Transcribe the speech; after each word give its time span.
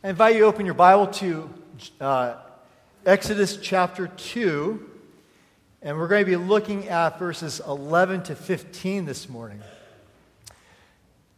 I 0.00 0.10
invite 0.10 0.36
you 0.36 0.42
to 0.42 0.46
open 0.46 0.64
your 0.64 0.76
Bible 0.76 1.08
to 1.08 1.50
uh, 2.00 2.36
Exodus 3.04 3.56
chapter 3.56 4.06
2, 4.06 4.90
and 5.82 5.98
we're 5.98 6.06
going 6.06 6.24
to 6.24 6.30
be 6.30 6.36
looking 6.36 6.88
at 6.88 7.18
verses 7.18 7.60
11 7.66 8.22
to 8.22 8.36
15 8.36 9.06
this 9.06 9.28
morning. 9.28 9.60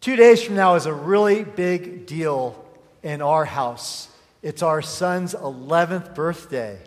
Two 0.02 0.14
days 0.14 0.42
from 0.42 0.56
now 0.56 0.74
is 0.74 0.84
a 0.84 0.92
really 0.92 1.42
big 1.42 2.04
deal 2.04 2.62
in 3.02 3.22
our 3.22 3.46
house. 3.46 4.10
It's 4.42 4.62
our 4.62 4.82
son's 4.82 5.32
11th 5.34 6.14
birthday. 6.14 6.78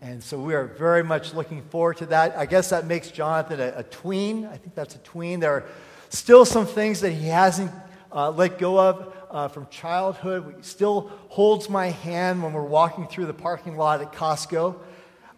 And 0.00 0.24
so 0.24 0.40
we 0.40 0.54
are 0.54 0.64
very 0.64 1.04
much 1.04 1.34
looking 1.34 1.62
forward 1.62 1.98
to 1.98 2.06
that. 2.06 2.36
I 2.36 2.46
guess 2.46 2.70
that 2.70 2.86
makes 2.86 3.12
Jonathan 3.12 3.60
a, 3.60 3.74
a 3.76 3.82
tween. 3.84 4.44
I 4.44 4.56
think 4.56 4.74
that's 4.74 4.96
a 4.96 4.98
tween. 4.98 5.38
There 5.38 5.52
are 5.52 5.64
still 6.08 6.44
some 6.44 6.66
things 6.66 7.00
that 7.02 7.12
he 7.12 7.28
hasn't 7.28 7.70
uh, 8.10 8.32
let 8.32 8.58
go 8.58 8.80
of 8.80 9.14
uh, 9.32 9.48
from 9.48 9.66
childhood. 9.68 10.64
Still 10.64 11.10
holds 11.28 11.68
my 11.68 11.88
hand 11.88 12.42
when 12.42 12.52
we're 12.52 12.62
walking 12.62 13.08
through 13.08 13.26
the 13.26 13.34
parking 13.34 13.76
lot 13.76 14.00
at 14.02 14.12
Costco. 14.12 14.78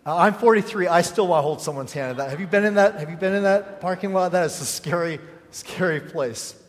Uh, 0.05 0.17
I'm 0.17 0.34
43. 0.34 0.89
I 0.89 1.01
still 1.01 1.29
want 1.29 1.39
to 1.39 1.43
hold 1.43 1.62
someone's 1.62 1.93
hand. 1.93 2.19
Have 2.19 2.41
you 2.41 2.47
been 2.47 2.65
in 2.65 2.75
that? 2.75 2.98
Have 2.98 3.09
you 3.09 3.17
been 3.17 3.34
in 3.34 3.45
that 3.45 3.80
parking 3.80 4.12
lot? 4.12 4.33
That 4.33 4.45
is 4.47 4.61
a 4.61 4.67
scary, 4.67 5.20
scary 5.51 6.01
place. 6.01 6.61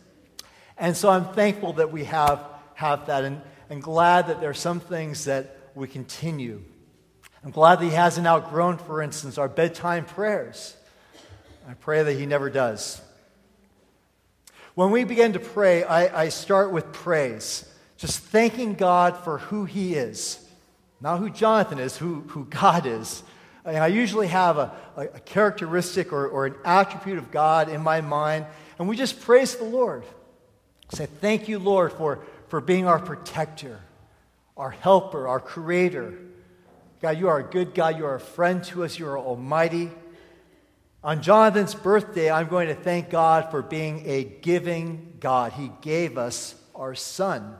And 0.78 0.96
so 0.96 1.10
I'm 1.10 1.26
thankful 1.34 1.74
that 1.74 1.92
we 1.92 2.04
have, 2.04 2.44
have 2.74 3.06
that 3.06 3.24
and, 3.24 3.42
and 3.68 3.82
glad 3.82 4.28
that 4.28 4.40
there 4.40 4.50
are 4.50 4.54
some 4.54 4.80
things 4.80 5.24
that 5.24 5.70
we 5.74 5.88
continue. 5.88 6.62
I'm 7.44 7.50
glad 7.50 7.80
that 7.80 7.84
he 7.84 7.90
hasn't 7.90 8.26
outgrown, 8.26 8.78
for 8.78 9.02
instance, 9.02 9.36
our 9.36 9.48
bedtime 9.48 10.04
prayers. 10.04 10.76
I 11.68 11.74
pray 11.74 12.02
that 12.02 12.12
he 12.12 12.26
never 12.26 12.50
does. 12.50 13.00
When 14.76 14.90
we 14.90 15.04
begin 15.04 15.32
to 15.32 15.40
pray, 15.40 15.84
I, 15.84 16.24
I 16.24 16.28
start 16.28 16.70
with 16.70 16.92
praise, 16.92 17.64
just 17.96 18.18
thanking 18.18 18.74
God 18.74 19.16
for 19.16 19.38
who 19.38 19.64
He 19.64 19.94
is. 19.94 20.38
Not 21.00 21.18
who 21.18 21.30
Jonathan 21.30 21.78
is, 21.78 21.96
who, 21.96 22.20
who 22.28 22.44
God 22.44 22.84
is. 22.84 23.22
And 23.64 23.78
I 23.78 23.86
usually 23.86 24.26
have 24.26 24.58
a, 24.58 24.70
a 24.98 25.20
characteristic 25.20 26.12
or, 26.12 26.28
or 26.28 26.44
an 26.44 26.56
attribute 26.62 27.16
of 27.16 27.30
God 27.30 27.70
in 27.70 27.80
my 27.80 28.02
mind, 28.02 28.44
and 28.78 28.86
we 28.86 28.96
just 28.98 29.22
praise 29.22 29.56
the 29.56 29.64
Lord. 29.64 30.04
Say, 30.92 31.06
Thank 31.06 31.48
you, 31.48 31.58
Lord, 31.58 31.94
for, 31.94 32.18
for 32.48 32.60
being 32.60 32.86
our 32.86 32.98
protector, 32.98 33.80
our 34.58 34.70
helper, 34.70 35.26
our 35.26 35.40
creator. 35.40 36.18
God, 37.00 37.18
you 37.18 37.28
are 37.28 37.38
a 37.38 37.42
good 37.42 37.74
God. 37.74 37.96
You 37.96 38.04
are 38.04 38.16
a 38.16 38.20
friend 38.20 38.62
to 38.64 38.84
us. 38.84 38.98
You 38.98 39.08
are 39.08 39.18
almighty. 39.18 39.90
On 41.06 41.22
Jonathan's 41.22 41.72
birthday, 41.72 42.32
I'm 42.32 42.48
going 42.48 42.66
to 42.66 42.74
thank 42.74 43.10
God 43.10 43.52
for 43.52 43.62
being 43.62 44.02
a 44.06 44.24
giving 44.24 45.18
God. 45.20 45.52
He 45.52 45.70
gave 45.80 46.18
us 46.18 46.56
our 46.74 46.96
son. 46.96 47.54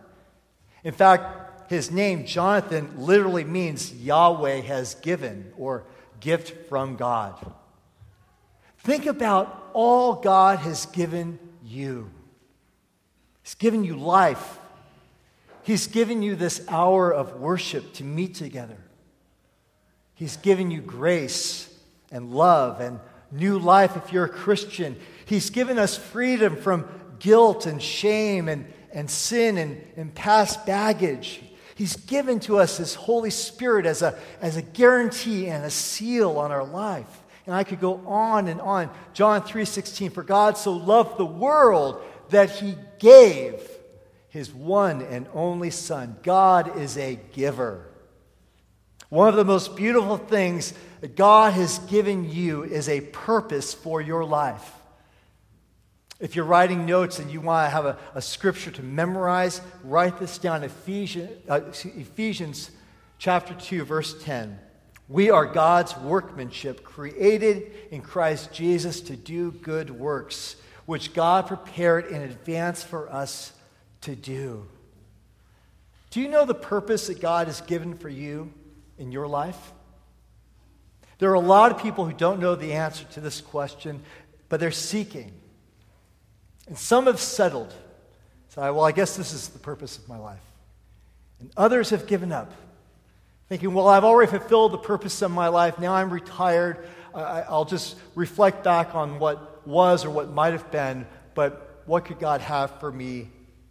In 0.82 0.92
fact, 0.92 1.70
his 1.70 1.92
name, 1.92 2.26
Jonathan, 2.26 2.92
literally 2.96 3.44
means 3.44 3.94
Yahweh 3.94 4.62
has 4.62 4.96
given 4.96 5.52
or 5.56 5.84
gift 6.18 6.68
from 6.68 6.96
God. 6.96 7.52
Think 8.78 9.06
about 9.06 9.70
all 9.74 10.14
God 10.14 10.58
has 10.58 10.86
given 10.86 11.38
you. 11.64 12.10
He's 13.44 13.54
given 13.54 13.84
you 13.84 13.94
life. 13.94 14.58
He's 15.62 15.86
given 15.86 16.20
you 16.20 16.34
this 16.34 16.66
hour 16.66 17.12
of 17.12 17.38
worship 17.38 17.92
to 17.92 18.02
meet 18.02 18.34
together. 18.34 18.78
He's 20.14 20.36
given 20.36 20.72
you 20.72 20.80
grace 20.80 21.72
and 22.10 22.32
love 22.32 22.80
and 22.80 22.98
new 23.36 23.58
life 23.58 23.96
if 23.96 24.12
you're 24.12 24.24
a 24.24 24.28
Christian. 24.28 24.96
He's 25.26 25.50
given 25.50 25.78
us 25.78 25.96
freedom 25.96 26.56
from 26.56 26.88
guilt 27.18 27.66
and 27.66 27.82
shame 27.82 28.48
and, 28.48 28.72
and 28.92 29.10
sin 29.10 29.58
and, 29.58 29.82
and 29.96 30.14
past 30.14 30.66
baggage. 30.66 31.40
He's 31.74 31.96
given 31.96 32.40
to 32.40 32.58
us 32.58 32.78
His 32.78 32.94
Holy 32.94 33.30
Spirit 33.30 33.86
as 33.86 34.02
a, 34.02 34.18
as 34.40 34.56
a 34.56 34.62
guarantee 34.62 35.48
and 35.48 35.64
a 35.64 35.70
seal 35.70 36.38
on 36.38 36.50
our 36.50 36.64
life. 36.64 37.22
And 37.46 37.54
I 37.54 37.64
could 37.64 37.80
go 37.80 38.02
on 38.06 38.48
and 38.48 38.60
on. 38.60 38.90
John 39.12 39.42
3:16 39.42 40.12
For 40.12 40.24
God 40.24 40.56
so 40.58 40.72
loved 40.72 41.16
the 41.16 41.26
world 41.26 42.02
that 42.30 42.50
he 42.50 42.76
gave 42.98 43.60
his 44.28 44.52
one 44.52 45.00
and 45.02 45.26
only 45.32 45.70
son. 45.70 46.16
God 46.22 46.76
is 46.76 46.98
a 46.98 47.18
giver. 47.32 47.86
One 49.08 49.28
of 49.28 49.36
the 49.36 49.44
most 49.44 49.76
beautiful 49.76 50.16
things 50.16 50.74
that 51.00 51.16
God 51.16 51.52
has 51.52 51.78
given 51.80 52.30
you 52.30 52.64
is 52.64 52.88
a 52.88 53.00
purpose 53.00 53.72
for 53.72 54.00
your 54.00 54.24
life. 54.24 54.72
If 56.18 56.34
you're 56.34 56.46
writing 56.46 56.86
notes 56.86 57.18
and 57.18 57.30
you 57.30 57.40
want 57.40 57.66
to 57.66 57.70
have 57.70 57.84
a, 57.84 57.98
a 58.14 58.22
scripture 58.22 58.70
to 58.70 58.82
memorize, 58.82 59.60
write 59.84 60.18
this 60.18 60.38
down 60.38 60.64
Ephesians, 60.64 61.30
uh, 61.48 61.60
Ephesians 61.84 62.70
chapter 63.18 63.54
2, 63.54 63.84
verse 63.84 64.22
10. 64.24 64.58
We 65.08 65.30
are 65.30 65.46
God's 65.46 65.96
workmanship, 65.98 66.82
created 66.82 67.70
in 67.90 68.00
Christ 68.00 68.52
Jesus 68.52 69.00
to 69.02 69.16
do 69.16 69.52
good 69.52 69.90
works, 69.90 70.56
which 70.86 71.14
God 71.14 71.46
prepared 71.46 72.06
in 72.06 72.22
advance 72.22 72.82
for 72.82 73.12
us 73.12 73.52
to 74.00 74.16
do. 74.16 74.66
Do 76.10 76.20
you 76.20 76.28
know 76.28 76.44
the 76.44 76.54
purpose 76.54 77.06
that 77.08 77.20
God 77.20 77.46
has 77.46 77.60
given 77.60 77.94
for 77.94 78.08
you? 78.08 78.52
In 78.98 79.12
your 79.12 79.26
life? 79.26 79.72
There 81.18 81.30
are 81.30 81.34
a 81.34 81.40
lot 81.40 81.72
of 81.72 81.78
people 81.78 82.04
who 82.04 82.12
don't 82.12 82.40
know 82.40 82.54
the 82.54 82.74
answer 82.74 83.04
to 83.12 83.20
this 83.20 83.40
question, 83.40 84.02
but 84.48 84.60
they're 84.60 84.70
seeking. 84.70 85.32
And 86.66 86.76
some 86.76 87.06
have 87.06 87.20
settled. 87.20 87.72
So, 88.48 88.60
well, 88.74 88.84
I 88.84 88.92
guess 88.92 89.16
this 89.16 89.32
is 89.32 89.48
the 89.48 89.58
purpose 89.58 89.98
of 89.98 90.08
my 90.08 90.18
life. 90.18 90.40
And 91.40 91.50
others 91.56 91.90
have 91.90 92.06
given 92.06 92.32
up, 92.32 92.52
thinking, 93.48 93.74
well, 93.74 93.88
I've 93.88 94.04
already 94.04 94.30
fulfilled 94.30 94.72
the 94.72 94.78
purpose 94.78 95.22
of 95.22 95.30
my 95.30 95.48
life. 95.48 95.78
Now 95.78 95.94
I'm 95.94 96.10
retired. 96.10 96.86
I, 97.14 97.44
will 97.50 97.64
just 97.64 97.96
reflect 98.14 98.64
back 98.64 98.94
on 98.94 99.18
what 99.18 99.66
was 99.66 100.04
or 100.04 100.10
what 100.10 100.30
might 100.30 100.52
have 100.52 100.70
been, 100.70 101.06
but 101.34 101.82
what 101.86 102.04
could 102.04 102.18
God 102.18 102.40
have 102.40 102.78
for 102.80 102.92
me 102.92 103.28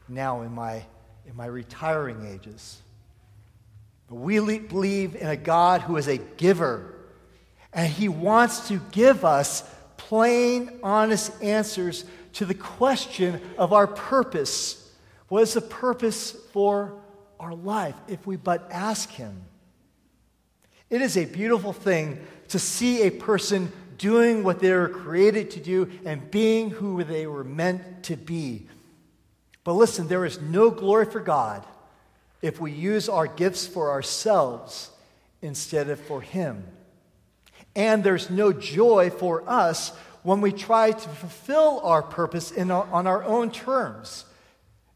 now 0.08 0.42
in 0.42 0.52
my, 0.52 0.84
in 1.28 1.36
my 1.36 1.46
retiring 1.46 2.26
ages? 2.26 2.82
We 4.10 4.40
believe 4.60 5.16
in 5.16 5.28
a 5.28 5.36
God 5.36 5.82
who 5.82 5.98
is 5.98 6.08
a 6.08 6.18
giver, 6.18 6.94
and 7.74 7.92
He 7.92 8.08
wants 8.08 8.68
to 8.68 8.80
give 8.92 9.26
us 9.26 9.64
plain, 9.98 10.80
honest 10.84 11.32
answers 11.42 12.06
to 12.34 12.46
the 12.46 12.54
question 12.54 13.42
of 13.58 13.74
our 13.74 13.88
purpose. 13.88 14.94
What 15.28 15.42
is 15.42 15.54
the 15.54 15.62
purpose 15.62 16.32
for 16.54 17.02
our 17.40 17.56
life 17.56 17.96
if 18.08 18.28
we 18.28 18.36
but 18.36 18.68
ask 18.72 19.10
Him? 19.10 19.42
It 20.90 21.02
is 21.02 21.18
a 21.18 21.26
beautiful 21.26 21.74
thing 21.74 22.20
to 22.50 22.60
see 22.60 23.04
a 23.04 23.10
person 23.10 23.72
doing 23.98 24.44
what 24.44 24.60
they 24.60 24.72
were 24.72 24.90
created 24.90 25.52
to 25.52 25.60
do 25.60 25.90
and 26.06 26.30
being 26.30 26.70
who 26.70 27.04
they 27.04 27.26
were 27.26 27.44
meant 27.44 28.04
to 28.04 28.16
be. 28.16 28.68
But 29.64 29.74
listen, 29.74 30.08
there 30.08 30.26
is 30.26 30.40
no 30.40 30.70
glory 30.70 31.06
for 31.06 31.20
God 31.20 31.66
if 32.46 32.62
we 32.62 32.72
use 32.72 33.10
our 33.10 33.26
gifts 33.26 33.66
for 33.66 33.90
ourselves 33.90 34.92
instead 35.42 35.90
of 35.90 36.00
for 36.00 36.22
Him. 36.22 36.64
And 37.76 38.04
there's 38.04 38.30
no 38.30 38.54
joy 38.54 39.10
for 39.10 39.50
us 39.50 39.90
when 40.22 40.42
we 40.42 40.52
try 40.52 40.92
to 40.92 41.10
fulfill 41.10 41.80
our 41.84 42.04
purpose 42.04 42.52
our, 42.52 42.88
on 42.92 43.08
our 43.08 43.24
own 43.24 43.50
terms, 43.50 44.26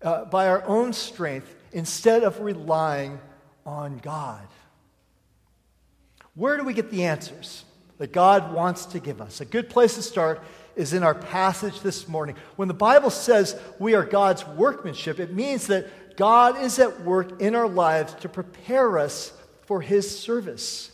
uh, 0.04 0.26
by 0.26 0.48
our 0.48 0.64
own 0.66 0.94
strength, 0.94 1.56
instead 1.72 2.24
of 2.24 2.40
relying 2.40 3.20
on 3.66 3.98
God. 3.98 4.48
Where 6.36 6.56
do 6.56 6.64
we 6.64 6.74
get 6.76 6.92
the 6.92 7.06
answers 7.06 7.66
that 7.98 8.14
God 8.14 8.54
wants 8.54 8.86
to 8.86 9.00
give 9.00 9.22
us? 9.22 9.42
A 9.42 9.46
good 9.46 9.70
place 9.70 9.96
to 9.96 10.04
start 10.04 10.44
is 10.76 10.94
in 10.94 11.02
our 11.02 11.16
passage 11.16 11.82
this 11.82 12.08
morning. 12.08 12.36
When 12.58 12.68
the 12.68 12.76
Bible 12.76 13.10
says 13.10 13.60
we 13.80 13.96
are 13.96 14.06
God's 14.06 14.46
workmanship, 14.48 15.20
it 15.20 15.34
means 15.34 15.66
that 15.68 15.88
God 16.20 16.62
is 16.62 16.80
at 16.80 17.00
work 17.06 17.42
in 17.42 17.56
our 17.56 17.70
lives 17.70 18.14
to 18.16 18.28
prepare 18.28 18.98
us 18.98 19.32
for 19.62 19.80
his 19.80 20.20
service. 20.20 20.92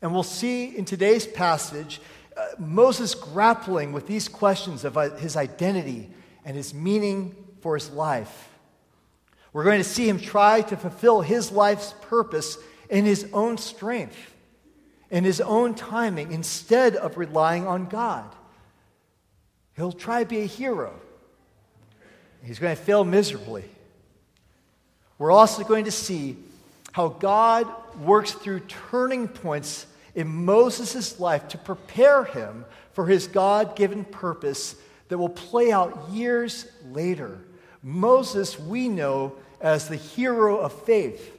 And 0.00 0.14
we'll 0.14 0.22
see 0.22 0.74
in 0.74 0.86
today's 0.86 1.26
passage 1.26 2.00
uh, 2.34 2.46
Moses 2.58 3.14
grappling 3.14 3.92
with 3.92 4.06
these 4.06 4.28
questions 4.28 4.86
of 4.86 4.96
uh, 4.96 5.10
his 5.16 5.36
identity 5.36 6.08
and 6.42 6.56
his 6.56 6.72
meaning 6.72 7.36
for 7.60 7.74
his 7.74 7.90
life. 7.90 8.48
We're 9.52 9.64
going 9.64 9.76
to 9.76 9.84
see 9.84 10.08
him 10.08 10.18
try 10.18 10.62
to 10.62 10.76
fulfill 10.78 11.20
his 11.20 11.52
life's 11.52 11.92
purpose 12.00 12.56
in 12.88 13.04
his 13.04 13.26
own 13.34 13.58
strength, 13.58 14.16
in 15.10 15.22
his 15.22 15.42
own 15.42 15.74
timing, 15.74 16.32
instead 16.32 16.96
of 16.96 17.18
relying 17.18 17.66
on 17.66 17.88
God. 17.88 18.34
He'll 19.76 19.92
try 19.92 20.22
to 20.22 20.28
be 20.30 20.40
a 20.40 20.46
hero. 20.46 20.94
He's 22.42 22.58
going 22.58 22.74
to 22.74 22.82
fail 22.82 23.04
miserably. 23.04 23.64
We're 25.20 25.32
also 25.32 25.64
going 25.64 25.84
to 25.84 25.90
see 25.90 26.38
how 26.92 27.08
God 27.08 27.66
works 28.00 28.32
through 28.32 28.60
turning 28.60 29.28
points 29.28 29.84
in 30.14 30.26
Moses' 30.26 31.20
life 31.20 31.46
to 31.48 31.58
prepare 31.58 32.24
him 32.24 32.64
for 32.94 33.06
his 33.06 33.26
God 33.26 33.76
given 33.76 34.06
purpose 34.06 34.76
that 35.08 35.18
will 35.18 35.28
play 35.28 35.72
out 35.72 36.08
years 36.10 36.64
later. 36.90 37.38
Moses, 37.82 38.58
we 38.58 38.88
know, 38.88 39.34
as 39.60 39.88
the 39.88 39.96
hero 39.96 40.56
of 40.56 40.72
faith. 40.84 41.38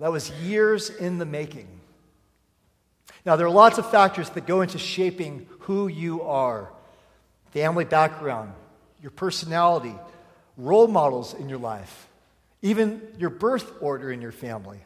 That 0.00 0.10
was 0.10 0.32
years 0.42 0.90
in 0.90 1.18
the 1.18 1.24
making. 1.24 1.68
Now, 3.24 3.36
there 3.36 3.46
are 3.46 3.50
lots 3.50 3.78
of 3.78 3.88
factors 3.88 4.30
that 4.30 4.48
go 4.48 4.62
into 4.62 4.78
shaping 4.78 5.46
who 5.60 5.86
you 5.86 6.22
are 6.22 6.72
family 7.52 7.84
background, 7.84 8.52
your 9.00 9.12
personality, 9.12 9.94
role 10.56 10.88
models 10.88 11.34
in 11.34 11.48
your 11.48 11.60
life, 11.60 12.08
even 12.64 13.02
your 13.18 13.28
birth 13.28 13.70
order 13.82 14.10
in 14.10 14.22
your 14.22 14.32
family, 14.32 14.78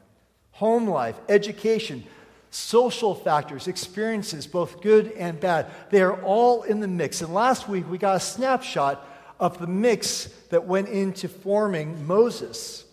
home 0.50 0.90
life, 0.90 1.16
education, 1.28 2.02
social 2.50 3.14
factors, 3.14 3.68
experiences, 3.68 4.48
both 4.48 4.82
good 4.82 5.12
and 5.12 5.38
bad. 5.38 5.66
They 5.90 6.02
are 6.02 6.20
all 6.24 6.64
in 6.64 6.80
the 6.80 6.88
mix. 6.88 7.22
And 7.22 7.32
last 7.32 7.68
week 7.68 7.88
we 7.88 7.96
got 7.96 8.16
a 8.16 8.20
snapshot 8.20 9.06
of 9.38 9.58
the 9.60 9.68
mix 9.68 10.24
that 10.50 10.66
went 10.66 10.88
into 10.88 11.28
forming 11.28 12.04
Moses. 12.04 12.84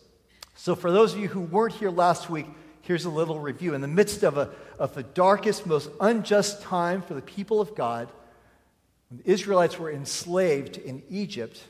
So, 0.54 0.76
for 0.76 0.92
those 0.92 1.14
of 1.14 1.20
you 1.20 1.30
who 1.30 1.42
weren't 1.42 1.74
here 1.74 1.90
last 1.90 2.30
week, 2.30 2.46
here's 2.82 3.06
a 3.06 3.10
little 3.10 3.40
review. 3.40 3.74
In 3.74 3.82
the 3.82 3.88
midst 3.88 4.22
of, 4.22 4.38
a, 4.38 4.52
of 4.78 4.94
the 4.94 5.02
darkest, 5.02 5.66
most 5.66 5.90
unjust 6.00 6.62
time 6.62 7.02
for 7.02 7.16
the 7.16 7.24
people 7.24 7.60
of 7.60 7.74
God, 7.74 8.08
when 9.10 9.20
the 9.24 9.32
Israelites 9.32 9.80
were 9.80 9.92
enslaved 9.92 10.78
in 10.78 11.02
Egypt, 11.10 11.64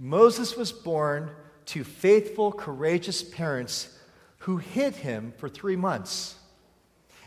Moses 0.00 0.56
was 0.56 0.72
born 0.72 1.30
to 1.68 1.84
faithful, 1.84 2.50
courageous 2.50 3.22
parents 3.22 3.94
who 4.38 4.56
hid 4.56 4.96
him 4.96 5.34
for 5.36 5.48
three 5.48 5.76
months. 5.76 6.36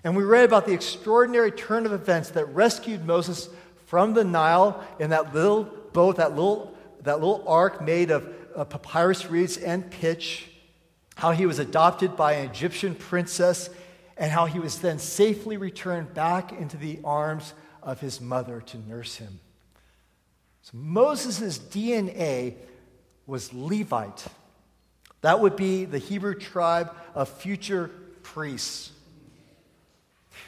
And 0.04 0.16
we 0.16 0.24
read 0.24 0.46
about 0.46 0.66
the 0.66 0.74
extraordinary 0.74 1.52
turn 1.52 1.86
of 1.86 1.94
events 1.94 2.30
that 2.30 2.46
rescued 2.46 3.06
Moses 3.06 3.50
from 3.86 4.14
the 4.14 4.24
Nile 4.24 4.84
in 5.00 5.12
that 5.12 5.36
little 5.36 5.66
boat, 5.94 6.18
that 6.18 6.32
little, 6.32 6.76
that 7.04 7.20
little 7.20 7.44
ark 7.48 7.84
made 7.84 8.10
of, 8.10 8.28
of 8.56 8.70
papyrus 8.70 9.30
reeds 9.30 9.58
and 9.58 9.92
pitch, 9.92 10.50
how 11.16 11.32
he 11.32 11.46
was 11.46 11.60
adopted 11.60 12.16
by 12.16 12.34
an 12.34 12.50
Egyptian 12.50 12.96
princess, 12.96 13.70
and 14.18 14.32
how 14.32 14.48
he 14.48 14.60
was 14.60 14.80
then 14.80 14.98
safely 14.98 15.58
returned 15.58 16.16
back 16.16 16.52
into 16.52 16.78
the 16.78 17.00
arms 17.04 17.54
of 17.84 18.00
his 18.00 18.20
mother 18.20 18.62
to 18.62 18.78
nurse 18.90 19.18
him. 19.18 19.40
So 20.64 20.72
Moses' 20.78 21.60
DNA 21.60 22.56
was 23.32 23.54
Levite. 23.54 24.26
That 25.22 25.40
would 25.40 25.56
be 25.56 25.86
the 25.86 26.00
Hebrew 26.00 26.36
tribe 26.36 26.94
of 27.16 27.30
future 27.30 27.90
priests. 28.24 28.92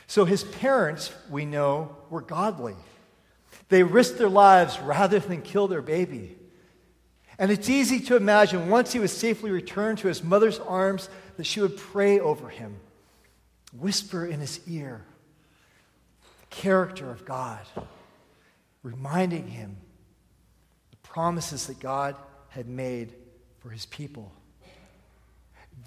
So 0.05 0.25
his 0.25 0.43
parents, 0.43 1.13
we 1.29 1.45
know, 1.45 1.95
were 2.09 2.19
godly. 2.19 2.75
They 3.69 3.83
risked 3.83 4.17
their 4.17 4.27
lives 4.27 4.81
rather 4.81 5.19
than 5.19 5.43
kill 5.43 5.69
their 5.69 5.81
baby. 5.81 6.35
And 7.39 7.51
it's 7.51 7.69
easy 7.69 8.01
to 8.01 8.17
imagine 8.17 8.69
once 8.69 8.91
he 8.91 8.99
was 8.99 9.15
safely 9.15 9.49
returned 9.49 9.99
to 9.99 10.09
his 10.09 10.21
mother's 10.21 10.59
arms 10.59 11.07
that 11.37 11.45
she 11.45 11.61
would 11.61 11.77
pray 11.77 12.19
over 12.19 12.49
him, 12.49 12.75
whisper 13.71 14.25
in 14.25 14.41
his 14.41 14.59
ear, 14.67 15.05
the 16.41 16.47
character 16.47 17.09
of 17.09 17.23
God, 17.23 17.61
reminding 18.83 19.47
him 19.47 19.77
the 20.91 20.97
promises 20.97 21.67
that 21.67 21.79
God 21.79 22.17
had 22.53 22.67
made 22.67 23.13
for 23.59 23.69
his 23.69 23.87
people. 23.87 24.31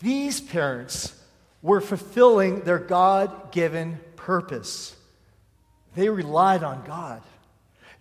These 0.01 0.41
parents 0.41 1.15
were 1.63 1.81
fulfilling 1.81 2.63
their 2.63 2.81
God 2.81 3.53
given 3.53 4.01
purpose. 4.17 4.97
They 5.95 6.09
relied 6.09 6.65
on 6.65 6.85
God. 6.85 7.23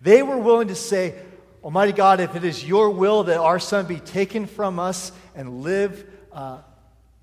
They 0.02 0.22
were 0.22 0.38
willing 0.38 0.68
to 0.68 0.74
say, 0.74 1.14
Almighty 1.62 1.92
God, 1.92 2.18
if 2.18 2.34
it 2.34 2.42
is 2.42 2.64
your 2.64 2.90
will 2.90 3.24
that 3.24 3.38
our 3.38 3.60
son 3.60 3.86
be 3.86 4.00
taken 4.00 4.46
from 4.46 4.80
us 4.80 5.12
and 5.36 5.62
live 5.62 6.04
uh, 6.32 6.58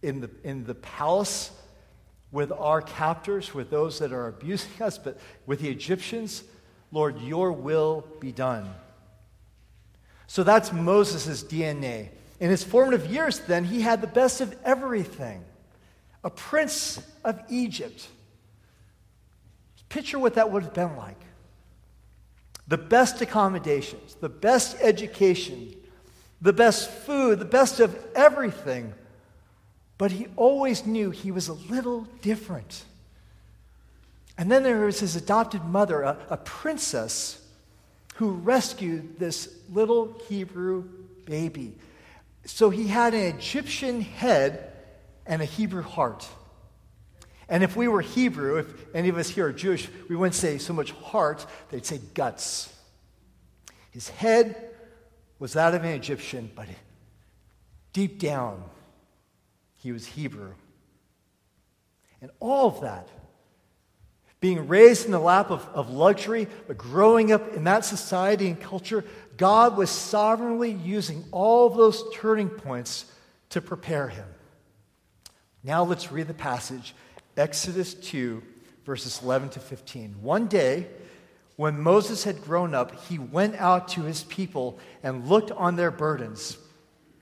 in, 0.02 0.22
the, 0.22 0.30
in 0.46 0.64
the 0.64 0.76
palace 0.76 1.52
with 2.32 2.54
our 2.54 2.82
captors, 2.82 3.54
with 3.54 3.70
those 3.70 4.00
that 4.00 4.14
are 4.14 4.28
abusing 4.28 4.82
us, 4.82 4.98
but 4.98 5.20
with 5.46 5.60
the 5.60 5.70
Egyptians, 5.70 6.44
Lord, 6.92 7.20
your 7.22 7.52
will 7.52 8.08
be 8.22 8.32
done. 8.32 8.74
So 10.34 10.42
that's 10.42 10.74
Moses' 10.74 11.44
DNA. 11.44 12.10
In 12.40 12.50
his 12.50 12.64
formative 12.64 13.06
years, 13.06 13.38
then, 13.42 13.66
he 13.66 13.82
had 13.82 14.02
the 14.02 14.08
best 14.08 14.42
of 14.42 14.56
everything 14.64 15.46
a 16.24 16.32
prince 16.32 17.00
of 17.24 17.40
Egypt. 17.50 18.08
Picture 19.90 20.18
what 20.18 20.34
that 20.34 20.50
would 20.50 20.64
have 20.64 20.74
been 20.74 20.98
like 20.98 21.20
the 22.68 22.80
best 22.80 23.22
accommodations, 23.22 24.16
the 24.16 24.28
best 24.28 24.76
education, 24.82 25.72
the 26.42 26.52
best 26.52 26.90
food, 26.90 27.38
the 27.38 27.46
best 27.46 27.80
of 27.80 27.96
everything 28.16 28.92
but 30.00 30.12
he 30.12 30.26
always 30.36 30.84
knew 30.84 31.12
he 31.12 31.30
was 31.30 31.48
a 31.48 31.54
little 31.54 32.08
different. 32.24 32.86
And 34.36 34.52
then 34.52 34.64
there 34.64 34.88
was 34.88 35.00
his 35.00 35.16
adopted 35.16 35.64
mother, 35.64 36.02
a, 36.02 36.18
a 36.32 36.38
princess, 36.38 37.40
who 38.16 38.32
rescued 38.32 39.20
this 39.20 39.50
little 39.70 40.20
Hebrew 40.28 40.84
baby. 41.26 41.76
So 42.46 42.70
he 42.70 42.88
had 42.88 43.14
an 43.14 43.38
Egyptian 43.38 44.02
head 44.02 44.72
and 45.26 45.42
a 45.42 45.46
Hebrew 45.46 45.82
heart. 45.82 46.28
And 47.50 47.64
if 47.64 47.76
we 47.76 47.88
were 47.88 48.02
Hebrew, 48.02 48.58
if 48.58 48.96
any 48.96 49.10
of 49.10 49.18
us 49.18 49.30
here 49.30 49.48
are 49.48 49.54
Jewish, 49.54 49.90
we 50.10 50.16
wouldn't 50.16 50.36
say 50.36 50.58
so 50.58 50.74
much 50.74 50.92
heart, 50.92 51.46
they'd 51.70 51.86
say 51.86 52.00
guts. 52.14 52.74
His 53.92 54.10
head 54.10 54.70
was 55.40 55.54
that 55.54 55.74
of 55.74 55.84
an 55.84 55.92
Egyptian, 55.92 56.52
but 56.56 56.68
deep 57.92 58.20
down, 58.20 58.64
he 59.76 59.92
was 59.92 60.06
Hebrew. 60.06 60.54
And 62.22 62.32
all 62.40 62.70
of 62.70 62.82
that, 62.82 63.08
being 64.44 64.68
raised 64.68 65.06
in 65.06 65.12
the 65.14 65.20
lap 65.20 65.52
of, 65.52 65.66
of 65.74 65.90
luxury, 65.90 66.50
but 66.68 66.78
growing 66.78 67.32
up 67.32 67.54
in 67.54 67.64
that 67.64 67.86
society 67.86 68.48
and 68.48 68.60
culture, 68.60 69.06
God 69.38 69.78
was 69.78 69.90
sovereignly 69.90 70.70
using 70.70 71.24
all 71.32 71.70
those 71.70 72.04
turning 72.14 72.50
points 72.50 73.06
to 73.52 73.62
prepare 73.62 74.10
him. 74.10 74.28
Now 75.64 75.86
let's 75.86 76.12
read 76.12 76.28
the 76.28 76.34
passage, 76.34 76.94
Exodus 77.38 77.94
2, 77.94 78.44
verses 78.86 79.22
11 79.24 79.52
to 79.52 79.62
15. 79.62 80.16
One 80.22 80.48
day, 80.48 80.88
when 81.56 81.80
Moses 81.80 82.26
had 82.26 82.44
grown 82.44 82.76
up, 82.76 83.02
he 83.06 83.18
went 83.18 83.56
out 83.56 83.88
to 83.90 84.02
his 84.02 84.26
people 84.26 84.78
and 85.04 85.30
looked 85.30 85.52
on 85.52 85.78
their 85.78 85.90
burdens. 85.90 86.58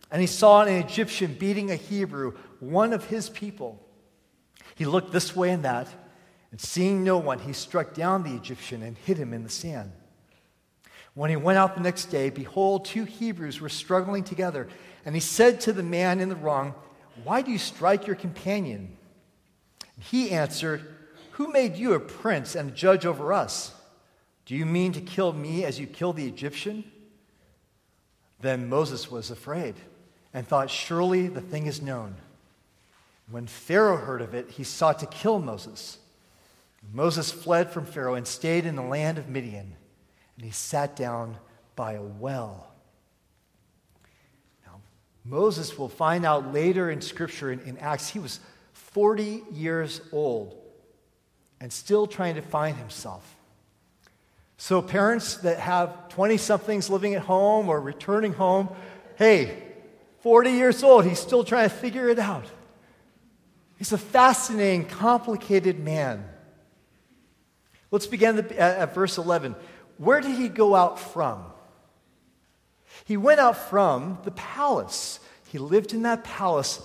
And 0.09 0.21
he 0.21 0.27
saw 0.27 0.63
an 0.63 0.73
Egyptian 0.73 1.35
beating 1.35 1.69
a 1.69 1.75
Hebrew 1.75 2.31
one 2.59 2.93
of 2.93 3.05
his 3.05 3.29
people. 3.29 3.79
He 4.73 4.85
looked 4.85 5.11
this 5.11 5.35
way 5.35 5.51
and 5.51 5.65
that, 5.65 5.87
and 6.51 6.59
seeing 6.59 7.03
no 7.03 7.17
one, 7.17 7.39
he 7.39 7.53
struck 7.53 7.93
down 7.93 8.23
the 8.23 8.35
Egyptian 8.35 8.83
and 8.83 8.97
hid 8.97 9.17
him 9.17 9.33
in 9.33 9.43
the 9.43 9.49
sand. 9.49 9.91
When 11.13 11.29
he 11.29 11.35
went 11.35 11.57
out 11.57 11.75
the 11.75 11.81
next 11.81 12.05
day, 12.05 12.29
behold, 12.29 12.85
two 12.85 13.05
Hebrews 13.05 13.59
were 13.59 13.69
struggling 13.69 14.23
together. 14.23 14.67
And 15.05 15.15
he 15.15 15.21
said 15.21 15.61
to 15.61 15.73
the 15.73 15.83
man 15.83 16.19
in 16.19 16.29
the 16.29 16.35
wrong, 16.35 16.73
Why 17.23 17.41
do 17.41 17.51
you 17.51 17.57
strike 17.57 18.07
your 18.07 18.15
companion? 18.15 18.97
And 19.95 20.05
he 20.05 20.31
answered, 20.31 20.85
Who 21.31 21.51
made 21.51 21.75
you 21.75 21.93
a 21.93 21.99
prince 21.99 22.55
and 22.55 22.69
a 22.69 22.73
judge 22.73 23.05
over 23.05 23.33
us? 23.33 23.73
Do 24.45 24.55
you 24.55 24.65
mean 24.65 24.93
to 24.93 25.01
kill 25.01 25.33
me 25.33 25.63
as 25.65 25.79
you 25.79 25.87
killed 25.87 26.17
the 26.17 26.27
Egyptian? 26.27 26.83
Then 28.41 28.69
Moses 28.69 29.11
was 29.11 29.31
afraid 29.31 29.75
and 30.33 30.47
thought, 30.47 30.69
Surely 30.69 31.27
the 31.27 31.41
thing 31.41 31.67
is 31.67 31.81
known. 31.81 32.15
When 33.29 33.47
Pharaoh 33.47 33.97
heard 33.97 34.21
of 34.21 34.33
it, 34.33 34.49
he 34.49 34.63
sought 34.63 34.99
to 34.99 35.05
kill 35.05 35.39
Moses. 35.39 35.97
Moses 36.89 37.31
fled 37.31 37.71
from 37.71 37.85
Pharaoh 37.85 38.15
and 38.15 38.27
stayed 38.27 38.65
in 38.65 38.75
the 38.75 38.81
land 38.81 39.17
of 39.17 39.29
Midian, 39.29 39.75
and 40.35 40.45
he 40.45 40.51
sat 40.51 40.95
down 40.95 41.37
by 41.75 41.93
a 41.93 42.01
well. 42.01 42.71
Now, 44.65 44.81
Moses 45.23 45.77
will 45.77 45.89
find 45.89 46.25
out 46.25 46.53
later 46.53 46.89
in 46.89 47.01
Scripture 47.01 47.51
in, 47.51 47.59
in 47.61 47.77
Acts, 47.77 48.09
he 48.09 48.19
was 48.19 48.39
40 48.73 49.43
years 49.51 50.01
old 50.11 50.57
and 51.59 51.71
still 51.71 52.07
trying 52.07 52.35
to 52.35 52.41
find 52.41 52.75
himself. 52.75 53.35
So, 54.57 54.81
parents 54.81 55.37
that 55.37 55.59
have 55.59 56.09
20 56.09 56.37
somethings 56.37 56.89
living 56.89 57.15
at 57.15 57.23
home 57.23 57.69
or 57.69 57.79
returning 57.79 58.33
home, 58.33 58.69
hey, 59.15 59.63
40 60.19 60.51
years 60.51 60.83
old, 60.83 61.05
he's 61.05 61.19
still 61.19 61.43
trying 61.43 61.69
to 61.69 61.75
figure 61.75 62.09
it 62.09 62.19
out. 62.19 62.45
He's 63.77 63.91
a 63.91 63.97
fascinating, 63.97 64.85
complicated 64.85 65.79
man. 65.79 66.23
Let's 67.91 68.07
begin 68.07 68.39
at 68.53 68.95
verse 68.95 69.17
11. 69.17 69.55
Where 69.97 70.21
did 70.21 70.37
he 70.37 70.47
go 70.47 70.73
out 70.73 70.99
from? 70.99 71.43
He 73.05 73.17
went 73.17 73.39
out 73.39 73.57
from 73.69 74.19
the 74.23 74.31
palace. 74.31 75.19
He 75.49 75.57
lived 75.57 75.93
in 75.93 76.03
that 76.03 76.23
palace. 76.23 76.81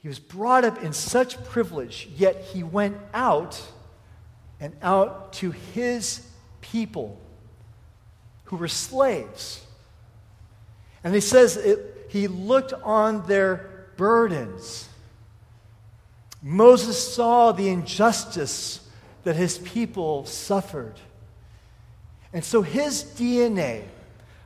He 0.00 0.08
was 0.08 0.18
brought 0.18 0.64
up 0.64 0.82
in 0.82 0.92
such 0.92 1.42
privilege, 1.44 2.08
yet 2.16 2.42
he 2.52 2.62
went 2.62 2.96
out 3.14 3.62
and 4.60 4.74
out 4.82 5.32
to 5.34 5.52
his 5.52 6.26
people 6.60 7.20
who 8.44 8.56
were 8.56 8.68
slaves. 8.68 9.64
And 11.04 11.14
he 11.14 11.20
says 11.20 11.56
it, 11.56 12.06
he 12.08 12.26
looked 12.26 12.72
on 12.72 13.26
their 13.26 13.86
burdens. 13.96 14.88
Moses 16.42 17.14
saw 17.14 17.52
the 17.52 17.68
injustice 17.68 18.87
that 19.24 19.36
his 19.36 19.58
people 19.58 20.24
suffered. 20.26 20.94
And 22.32 22.44
so 22.44 22.62
his 22.62 23.02
DNA, 23.02 23.84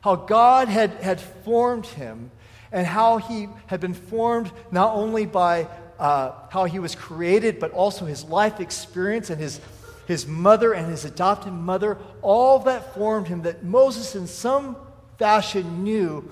how 0.01 0.15
God 0.15 0.67
had, 0.67 0.91
had 0.95 1.19
formed 1.19 1.85
him, 1.85 2.31
and 2.71 2.87
how 2.87 3.17
he 3.17 3.47
had 3.67 3.79
been 3.79 3.93
formed 3.93 4.51
not 4.71 4.95
only 4.95 5.25
by 5.25 5.67
uh, 5.99 6.31
how 6.49 6.65
he 6.65 6.79
was 6.79 6.95
created, 6.95 7.59
but 7.59 7.71
also 7.71 8.05
his 8.05 8.23
life 8.25 8.59
experience 8.59 9.29
and 9.29 9.39
his, 9.39 9.61
his 10.07 10.25
mother 10.27 10.73
and 10.73 10.89
his 10.89 11.05
adopted 11.05 11.53
mother, 11.53 11.97
all 12.21 12.59
that 12.59 12.93
formed 12.95 13.27
him, 13.27 13.43
that 13.43 13.63
Moses 13.63 14.15
in 14.15 14.27
some 14.27 14.75
fashion 15.17 15.83
knew 15.83 16.29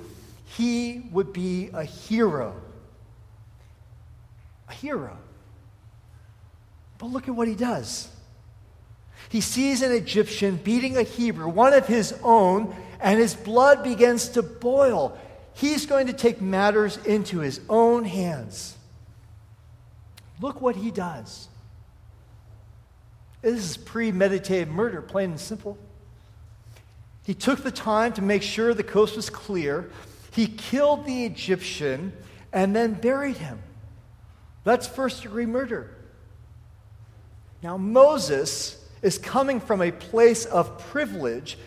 he 0.58 1.04
would 1.12 1.32
be 1.32 1.70
a 1.74 1.84
hero. 1.84 2.56
A 4.68 4.74
hero. 4.74 5.18
But 6.98 7.08
look 7.08 7.28
at 7.28 7.36
what 7.36 7.48
he 7.48 7.56
does. 7.56 8.10
He 9.30 9.42
sees 9.42 9.82
an 9.82 9.92
Egyptian 9.92 10.58
beating 10.58 10.98
a 10.98 11.04
Hebrew, 11.04 11.48
one 11.48 11.74
of 11.74 11.88
his 11.88 12.14
own, 12.24 12.76
and 13.00 13.20
his 13.20 13.34
blood 13.34 13.84
begins 13.84 14.30
to 14.30 14.44
boil. 14.44 15.18
He's 15.54 15.86
going 15.86 16.08
to 16.08 16.14
take 16.14 16.42
matters 16.42 16.98
into 16.98 17.40
his 17.40 17.62
own 17.70 18.04
hands. 18.04 18.78
Look 20.40 20.62
what 20.62 20.76
he 20.76 20.92
does. 20.92 21.48
This 23.42 23.72
is 23.72 23.78
premeditated 23.78 24.70
murder, 24.70 25.02
plain 25.02 25.32
and 25.32 25.40
simple. 25.40 25.78
He 27.24 27.34
took 27.34 27.64
the 27.64 27.72
time 27.72 28.14
to 28.14 28.22
make 28.22 28.42
sure 28.42 28.74
the 28.74 28.84
coast 28.84 29.16
was 29.16 29.30
clear. 29.30 29.90
He 30.32 30.48
killed 30.48 31.06
the 31.06 31.26
Egyptian 31.26 32.14
and 32.52 32.76
then 32.76 32.94
buried 32.94 33.38
him. 33.38 33.60
That's 34.64 34.88
first 34.88 35.24
degree 35.24 35.46
murder. 35.46 35.96
Now, 37.64 37.78
Moses 37.78 38.81
is 39.02 39.18
coming 39.18 39.60
from 39.60 39.82
a 39.82 39.92
place 39.92 40.46
of 40.46 40.80
privilege. 40.90 41.58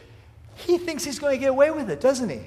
He 0.56 0.78
thinks 0.78 1.04
he's 1.04 1.18
going 1.18 1.34
to 1.36 1.40
get 1.40 1.50
away 1.50 1.70
with 1.70 1.90
it, 1.90 2.00
doesn't 2.00 2.28
he? 2.28 2.42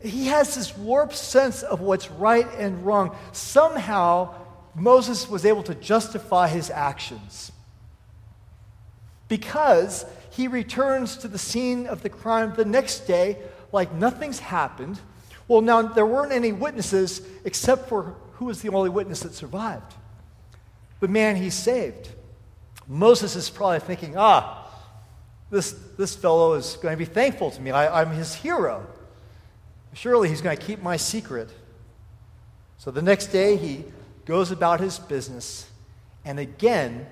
He 0.00 0.26
has 0.26 0.54
this 0.54 0.76
warped 0.76 1.16
sense 1.16 1.62
of 1.62 1.80
what's 1.80 2.10
right 2.10 2.46
and 2.56 2.84
wrong. 2.84 3.16
Somehow, 3.32 4.34
Moses 4.74 5.28
was 5.28 5.44
able 5.44 5.62
to 5.64 5.74
justify 5.74 6.48
his 6.48 6.70
actions 6.70 7.50
because 9.28 10.04
he 10.30 10.48
returns 10.48 11.16
to 11.18 11.28
the 11.28 11.38
scene 11.38 11.86
of 11.86 12.02
the 12.02 12.08
crime 12.08 12.54
the 12.56 12.64
next 12.64 13.00
day 13.00 13.38
like 13.72 13.92
nothing's 13.92 14.38
happened. 14.38 15.00
Well, 15.48 15.60
now, 15.60 15.82
there 15.82 16.06
weren't 16.06 16.32
any 16.32 16.52
witnesses 16.52 17.22
except 17.44 17.88
for 17.88 18.14
who 18.34 18.46
was 18.46 18.62
the 18.62 18.70
only 18.70 18.90
witness 18.90 19.20
that 19.20 19.34
survived? 19.34 19.94
The 21.00 21.08
man 21.08 21.36
he 21.36 21.50
saved. 21.50 22.08
Moses 22.88 23.36
is 23.36 23.50
probably 23.50 23.80
thinking, 23.80 24.16
ah, 24.16 24.66
this, 25.50 25.72
this 25.96 26.16
fellow 26.16 26.54
is 26.54 26.78
going 26.80 26.92
to 26.92 26.98
be 26.98 27.04
thankful 27.04 27.50
to 27.50 27.60
me. 27.60 27.70
I, 27.70 28.00
I'm 28.00 28.10
his 28.10 28.34
hero. 28.34 28.86
Surely 29.92 30.28
he's 30.28 30.40
going 30.40 30.56
to 30.56 30.62
keep 30.62 30.82
my 30.82 30.96
secret. 30.96 31.50
So 32.78 32.90
the 32.90 33.02
next 33.02 33.26
day, 33.26 33.56
he 33.56 33.84
goes 34.24 34.50
about 34.50 34.80
his 34.80 34.98
business, 34.98 35.70
and 36.24 36.38
again, 36.38 37.06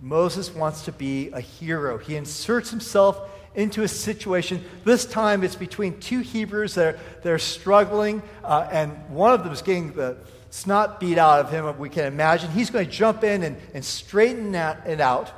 Moses 0.00 0.54
wants 0.54 0.84
to 0.84 0.92
be 0.92 1.30
a 1.30 1.40
hero. 1.40 1.96
He 1.98 2.16
inserts 2.16 2.70
himself 2.70 3.18
into 3.56 3.82
a 3.82 3.88
situation. 3.88 4.64
This 4.84 5.06
time 5.06 5.42
it's 5.42 5.56
between 5.56 5.98
two 5.98 6.20
Hebrews 6.20 6.74
that 6.74 6.94
are, 6.94 6.98
that 7.22 7.32
are 7.32 7.38
struggling, 7.38 8.22
uh, 8.44 8.68
and 8.70 8.92
one 9.08 9.32
of 9.32 9.42
them 9.42 9.52
is 9.52 9.62
getting 9.62 9.92
the 9.94 10.18
snot 10.50 11.00
beat 11.00 11.18
out 11.18 11.40
of 11.40 11.50
him, 11.50 11.76
we 11.78 11.88
can 11.88 12.04
imagine. 12.04 12.50
He's 12.50 12.70
going 12.70 12.86
to 12.86 12.90
jump 12.90 13.24
in 13.24 13.42
and, 13.42 13.56
and 13.74 13.84
straighten 13.84 14.52
that, 14.52 14.86
it 14.86 15.00
out. 15.00 15.32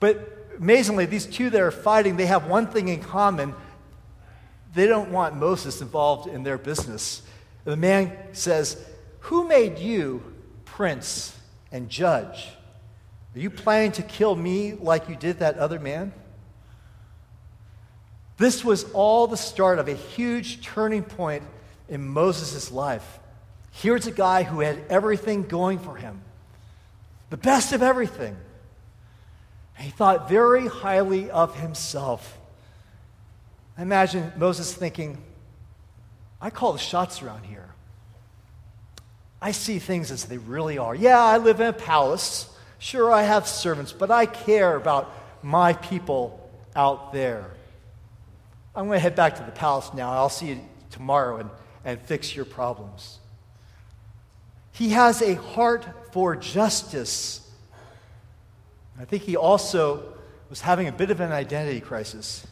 But 0.00 0.48
amazingly, 0.58 1.06
these 1.06 1.26
two 1.26 1.50
that 1.50 1.60
are 1.60 1.70
fighting, 1.70 2.16
they 2.16 2.26
have 2.26 2.46
one 2.46 2.66
thing 2.66 2.88
in 2.88 3.00
common. 3.00 3.54
They 4.74 4.86
don't 4.86 5.10
want 5.10 5.36
Moses 5.36 5.80
involved 5.80 6.28
in 6.28 6.42
their 6.42 6.58
business. 6.58 7.22
The 7.64 7.76
man 7.76 8.16
says, 8.32 8.82
Who 9.20 9.46
made 9.46 9.78
you 9.78 10.22
prince 10.64 11.38
and 11.70 11.88
judge? 11.88 12.48
Are 13.34 13.38
you 13.38 13.50
planning 13.50 13.92
to 13.92 14.02
kill 14.02 14.36
me 14.36 14.74
like 14.74 15.08
you 15.08 15.16
did 15.16 15.38
that 15.38 15.58
other 15.58 15.78
man? 15.78 16.12
This 18.36 18.64
was 18.64 18.84
all 18.92 19.26
the 19.26 19.36
start 19.36 19.78
of 19.78 19.88
a 19.88 19.94
huge 19.94 20.62
turning 20.62 21.02
point 21.02 21.44
in 21.88 22.06
Moses' 22.06 22.70
life. 22.72 23.20
Here's 23.70 24.06
a 24.06 24.12
guy 24.12 24.42
who 24.42 24.60
had 24.60 24.78
everything 24.88 25.42
going 25.42 25.78
for 25.78 25.96
him, 25.96 26.20
the 27.30 27.36
best 27.36 27.72
of 27.72 27.82
everything. 27.82 28.36
And 29.76 29.84
he 29.84 29.90
thought 29.90 30.28
very 30.28 30.66
highly 30.66 31.30
of 31.30 31.58
himself. 31.58 32.38
I 33.76 33.82
imagine 33.82 34.32
Moses 34.36 34.72
thinking, 34.72 35.22
I 36.40 36.50
call 36.50 36.72
the 36.72 36.78
shots 36.78 37.22
around 37.22 37.44
here. 37.44 37.68
I 39.42 39.50
see 39.50 39.78
things 39.78 40.10
as 40.10 40.24
they 40.24 40.38
really 40.38 40.78
are. 40.78 40.94
Yeah, 40.94 41.20
I 41.22 41.38
live 41.38 41.60
in 41.60 41.66
a 41.66 41.72
palace. 41.72 42.48
Sure, 42.78 43.12
I 43.12 43.22
have 43.22 43.46
servants, 43.46 43.92
but 43.92 44.10
I 44.10 44.26
care 44.26 44.76
about 44.76 45.12
my 45.42 45.72
people 45.74 46.50
out 46.76 47.12
there. 47.12 47.50
I'm 48.76 48.86
going 48.86 48.96
to 48.96 49.00
head 49.00 49.14
back 49.14 49.36
to 49.36 49.42
the 49.42 49.52
palace 49.52 49.92
now. 49.94 50.12
I'll 50.12 50.28
see 50.28 50.48
you 50.48 50.60
tomorrow 50.90 51.36
and, 51.36 51.50
and 51.84 52.00
fix 52.00 52.34
your 52.34 52.44
problems. 52.44 53.18
He 54.72 54.90
has 54.90 55.22
a 55.22 55.34
heart 55.34 55.86
for 56.12 56.34
justice. 56.34 57.48
I 58.98 59.04
think 59.04 59.22
he 59.22 59.36
also 59.36 60.14
was 60.50 60.60
having 60.60 60.88
a 60.88 60.92
bit 60.92 61.10
of 61.10 61.20
an 61.20 61.30
identity 61.30 61.80
crisis. 61.80 62.46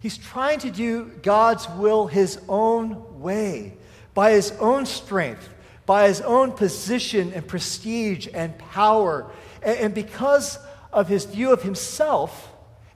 He's 0.00 0.16
trying 0.16 0.60
to 0.60 0.70
do 0.70 1.06
God's 1.22 1.68
will 1.70 2.06
his 2.06 2.38
own 2.48 3.20
way, 3.20 3.74
by 4.14 4.32
his 4.32 4.52
own 4.60 4.86
strength, 4.86 5.48
by 5.86 6.08
his 6.08 6.20
own 6.20 6.52
position 6.52 7.32
and 7.32 7.46
prestige 7.46 8.28
and 8.32 8.56
power. 8.58 9.30
And, 9.62 9.92
because 9.94 10.58
of 10.92 11.08
his 11.08 11.24
view 11.24 11.52
of 11.52 11.62
himself, 11.62 12.47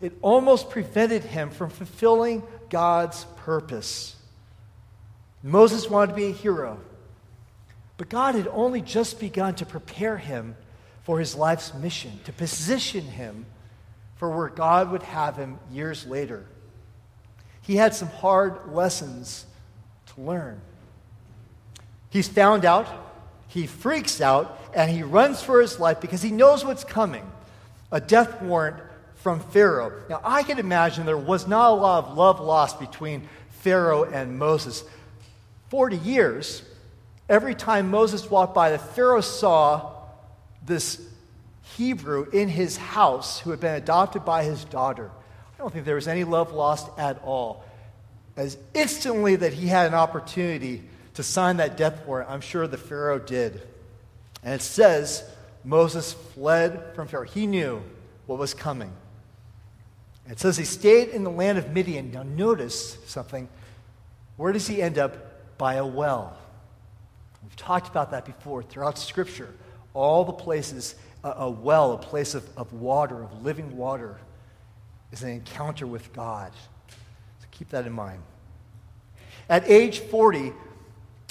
it 0.03 0.13
almost 0.21 0.69
prevented 0.69 1.23
him 1.23 1.51
from 1.51 1.71
fulfilling 1.71 2.43
God's 2.69 3.25
purpose. 3.37 4.17
Moses 5.43 5.89
wanted 5.89 6.13
to 6.13 6.17
be 6.17 6.27
a 6.27 6.33
hero. 6.33 6.79
But 7.97 8.09
God 8.09 8.35
had 8.35 8.49
only 8.49 8.81
just 8.81 9.21
begun 9.21 9.55
to 9.57 9.67
prepare 9.67 10.17
him 10.17 10.57
for 11.05 11.21
his 11.21 11.37
life's 11.37 11.73
mission, 11.75 12.19
to 12.25 12.33
position 12.33 13.05
him 13.05 13.47
for 14.17 14.31
where 14.31 14.49
God 14.49 14.91
would 14.91 15.03
have 15.05 15.37
him 15.37 15.59
years 15.71 16.07
later. 16.07 16.47
He 17.61 17.77
had 17.77 17.95
some 17.95 18.09
hard 18.09 18.73
lessons 18.73 19.47
to 20.15 20.21
learn. 20.21 20.61
He's 22.11 22.29
found 22.29 22.65
out, 22.65 22.89
he 23.49 23.67
freaks 23.67 24.21
out, 24.21 24.61
and 24.75 24.91
he 24.91 25.03
runs 25.03 25.43
for 25.43 25.61
his 25.61 25.79
life 25.79 26.01
because 26.01 26.23
he 26.23 26.31
knows 26.31 26.65
what's 26.65 26.85
coming 26.85 27.25
a 27.93 28.01
death 28.01 28.41
warrant 28.41 28.79
from 29.23 29.41
Pharaoh. 29.41 29.93
Now, 30.09 30.21
I 30.25 30.43
can 30.43 30.59
imagine 30.59 31.07
there 31.07 31.17
was 31.17 31.47
not 31.47 31.71
a 31.71 31.75
lot 31.75 32.05
of 32.05 32.17
love 32.17 32.41
lost 32.41 32.81
between 32.81 33.29
Pharaoh 33.61 34.05
and 34.05 34.39
Moses. 34.39 34.85
40 35.71 35.97
years 35.97 36.63
Every 37.33 37.55
time 37.55 37.91
Moses 37.91 38.31
walked 38.31 38.55
by, 38.55 38.73
the 38.73 38.79
Pharaoh 38.79 39.23
saw 39.23 39.95
this 40.67 41.01
Hebrew 41.77 42.29
in 42.31 42.49
his 42.49 42.77
house 42.77 43.41
who 43.41 43.51
had 43.51 43.61
been 43.61 43.75
adopted 43.75 44.25
by 44.25 44.45
his 44.45 44.65
daughter. 44.67 45.11
I 45.55 45.59
don't 45.59 45.73
think 45.73 45.87
there 45.87 45.95
was 45.95 46.09
any 46.09 46.25
love 46.25 46.53
lost 46.53 46.91
at 46.99 47.23
all. 47.23 47.65
As 48.37 48.59
instantly 48.75 49.37
that 49.37 49.55
he 49.55 49.67
had 49.67 49.87
an 49.87 49.95
opportunity 49.95 50.83
to 51.15 51.23
sign 51.23 51.57
that 51.57 51.79
death 51.79 52.07
warrant, 52.07 52.29
I'm 52.29 52.43
sure 52.43 52.67
the 52.67 52.77
Pharaoh 52.77 53.19
did. 53.19 53.63
And 54.43 54.55
it 54.55 54.63
says 54.63 55.25
Moses 55.65 56.13
fled 56.13 56.95
from 56.95 57.09
Pharaoh. 57.09 57.25
He 57.25 57.47
knew 57.47 57.83
what 58.27 58.39
was 58.39 58.53
coming. 58.53 58.93
It 60.31 60.39
says 60.39 60.57
he 60.57 60.65
stayed 60.65 61.09
in 61.09 61.25
the 61.25 61.31
land 61.31 61.59
of 61.59 61.73
Midian. 61.73 62.13
Now, 62.13 62.23
notice 62.23 62.97
something. 63.07 63.49
Where 64.37 64.53
does 64.53 64.67
he 64.67 64.81
end 64.81 64.99
up? 64.99 65.59
By 65.59 65.75
a 65.75 65.87
well. 65.87 66.37
We've 67.43 67.57
talked 67.57 67.89
about 67.89 68.11
that 68.13 68.25
before 68.25 68.63
throughout 68.63 68.99
Scripture. 68.99 69.55
All 69.95 70.25
the 70.25 70.33
places, 70.33 70.95
a, 71.23 71.31
a 71.31 71.51
well, 71.51 71.93
a 71.93 71.99
place 71.99 72.35
of, 72.35 72.49
of 72.57 72.73
water, 72.73 73.23
of 73.23 73.45
living 73.45 73.77
water, 73.77 74.17
is 75.13 75.23
an 75.23 75.31
encounter 75.31 75.87
with 75.87 76.13
God. 76.13 76.53
So 76.89 77.47
keep 77.51 77.69
that 77.71 77.87
in 77.87 77.93
mind. 77.93 78.23
At 79.49 79.69
age 79.69 79.99
40, 79.99 80.53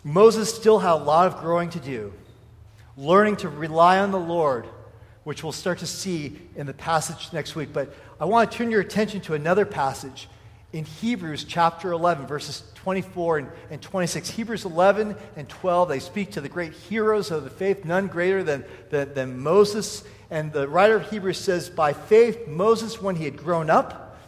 Moses 0.03 0.53
still 0.53 0.79
had 0.79 0.93
a 0.93 0.95
lot 0.95 1.27
of 1.27 1.39
growing 1.39 1.69
to 1.71 1.79
do, 1.79 2.13
learning 2.97 3.37
to 3.37 3.49
rely 3.49 3.99
on 3.99 4.11
the 4.11 4.19
Lord, 4.19 4.67
which 5.23 5.43
we'll 5.43 5.51
start 5.51 5.79
to 5.79 5.87
see 5.87 6.37
in 6.55 6.65
the 6.65 6.73
passage 6.73 7.31
next 7.31 7.55
week. 7.55 7.69
But 7.71 7.93
I 8.19 8.25
want 8.25 8.51
to 8.51 8.57
turn 8.57 8.71
your 8.71 8.81
attention 8.81 9.21
to 9.21 9.33
another 9.33 9.65
passage 9.65 10.27
in 10.73 10.85
Hebrews 10.85 11.43
chapter 11.43 11.91
11, 11.91 12.27
verses 12.27 12.63
24 12.75 13.37
and, 13.39 13.49
and 13.69 13.81
26. 13.81 14.29
Hebrews 14.29 14.65
11 14.65 15.15
and 15.35 15.49
12, 15.49 15.89
they 15.89 15.99
speak 15.99 16.31
to 16.31 16.41
the 16.41 16.49
great 16.49 16.73
heroes 16.73 17.29
of 17.29 17.43
the 17.43 17.49
faith, 17.49 17.83
none 17.83 18.07
greater 18.07 18.43
than, 18.43 18.63
than, 18.89 19.13
than 19.13 19.39
Moses. 19.39 20.03
And 20.29 20.51
the 20.53 20.67
writer 20.67 20.95
of 20.95 21.09
Hebrews 21.09 21.37
says, 21.37 21.69
By 21.69 21.93
faith, 21.93 22.47
Moses, 22.47 23.01
when 23.01 23.17
he 23.17 23.25
had 23.25 23.37
grown 23.37 23.69
up, 23.69 24.19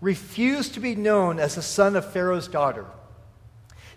refused 0.00 0.74
to 0.74 0.80
be 0.80 0.94
known 0.94 1.38
as 1.38 1.54
the 1.54 1.62
son 1.62 1.96
of 1.96 2.10
Pharaoh's 2.12 2.48
daughter. 2.48 2.86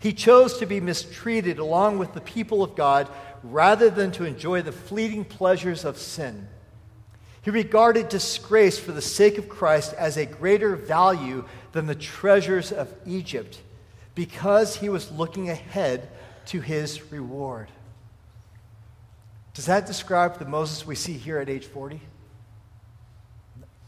He 0.02 0.14
chose 0.14 0.58
to 0.58 0.66
be 0.66 0.80
mistreated 0.80 1.60
along 1.60 2.00
with 2.00 2.14
the 2.14 2.22
people 2.22 2.64
of 2.64 2.76
God 2.76 3.08
rather 3.44 3.90
than 3.90 4.12
to 4.14 4.26
enjoy 4.26 4.62
the 4.64 4.72
fleeting 4.72 5.24
pleasures 5.24 5.86
of 5.86 5.98
sin. 5.98 6.48
He 7.44 7.52
regarded 7.52 8.10
disgrace 8.10 8.80
for 8.80 8.92
the 8.92 9.02
sake 9.02 9.38
of 9.38 9.48
Christ 9.48 9.94
as 9.94 10.18
a 10.18 10.26
greater 10.26 10.76
value 10.76 11.46
than 11.72 11.86
the 11.86 11.96
treasures 11.96 12.72
of 12.72 12.92
Egypt 13.06 13.60
because 14.16 14.76
he 14.76 14.90
was 14.90 15.12
looking 15.12 15.50
ahead 15.50 16.10
to 16.48 16.62
his 16.62 17.12
reward. 17.12 17.70
Does 19.54 19.66
that 19.68 19.86
describe 19.86 20.40
the 20.40 20.46
Moses 20.46 20.86
we 20.86 20.96
see 20.96 21.14
here 21.14 21.40
at 21.40 21.50
age 21.50 21.66
40? 21.66 22.02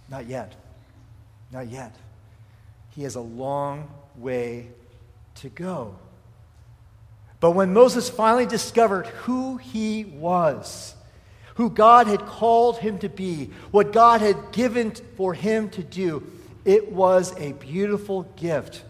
Not 0.10 0.27
yet. 0.27 0.53
Not 1.51 1.70
yet. 1.70 1.96
He 2.91 3.03
has 3.03 3.15
a 3.15 3.22
long 3.22 3.89
way 4.15 4.67
to 5.36 5.50
go. 5.50 5.96
But 7.43 7.51
when 7.51 7.73
Moses 7.73 8.09
finally 8.09 8.45
discovered 8.45 9.05
who 9.07 9.57
he 9.57 10.05
was, 10.05 10.95
who 11.55 11.69
God 11.69 12.07
had 12.07 12.25
called 12.25 12.77
him 12.77 13.00
to 13.00 13.09
be, 13.09 13.50
what 13.69 13.91
God 13.91 14.21
had 14.21 14.53
given 14.53 14.91
for 15.17 15.33
him 15.33 15.69
to 15.71 15.83
do, 15.83 16.25
it 16.63 16.93
was 16.93 17.38
a 17.38 17.51
beautiful 17.51 18.23
gift. 18.38 18.85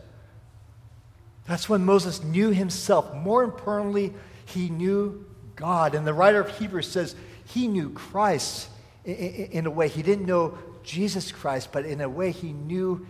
That's 1.48 1.68
when 1.68 1.84
Moses 1.84 2.24
knew 2.24 2.52
himself. 2.52 3.16
More 3.16 3.44
importantly, 3.44 4.14
he 4.46 4.70
knew 4.70 5.26
God. 5.56 5.96
And 5.96 6.06
the 6.06 6.14
writer 6.14 6.40
of 6.40 6.56
Hebrews 6.56 6.88
says 6.88 7.16
he 7.46 7.68
knew 7.68 7.90
Christ 7.90 8.70
in 9.04 9.66
a 9.66 9.72
way. 9.72 9.88
He 9.88 10.04
didn't 10.04 10.28
know 10.28 10.60
Jesus 10.84 11.32
Christ, 11.32 11.70
but 11.72 11.88
in 11.88 12.02
a 12.02 12.08
way, 12.08 12.30
he 12.30 12.54
knew 12.54 13.08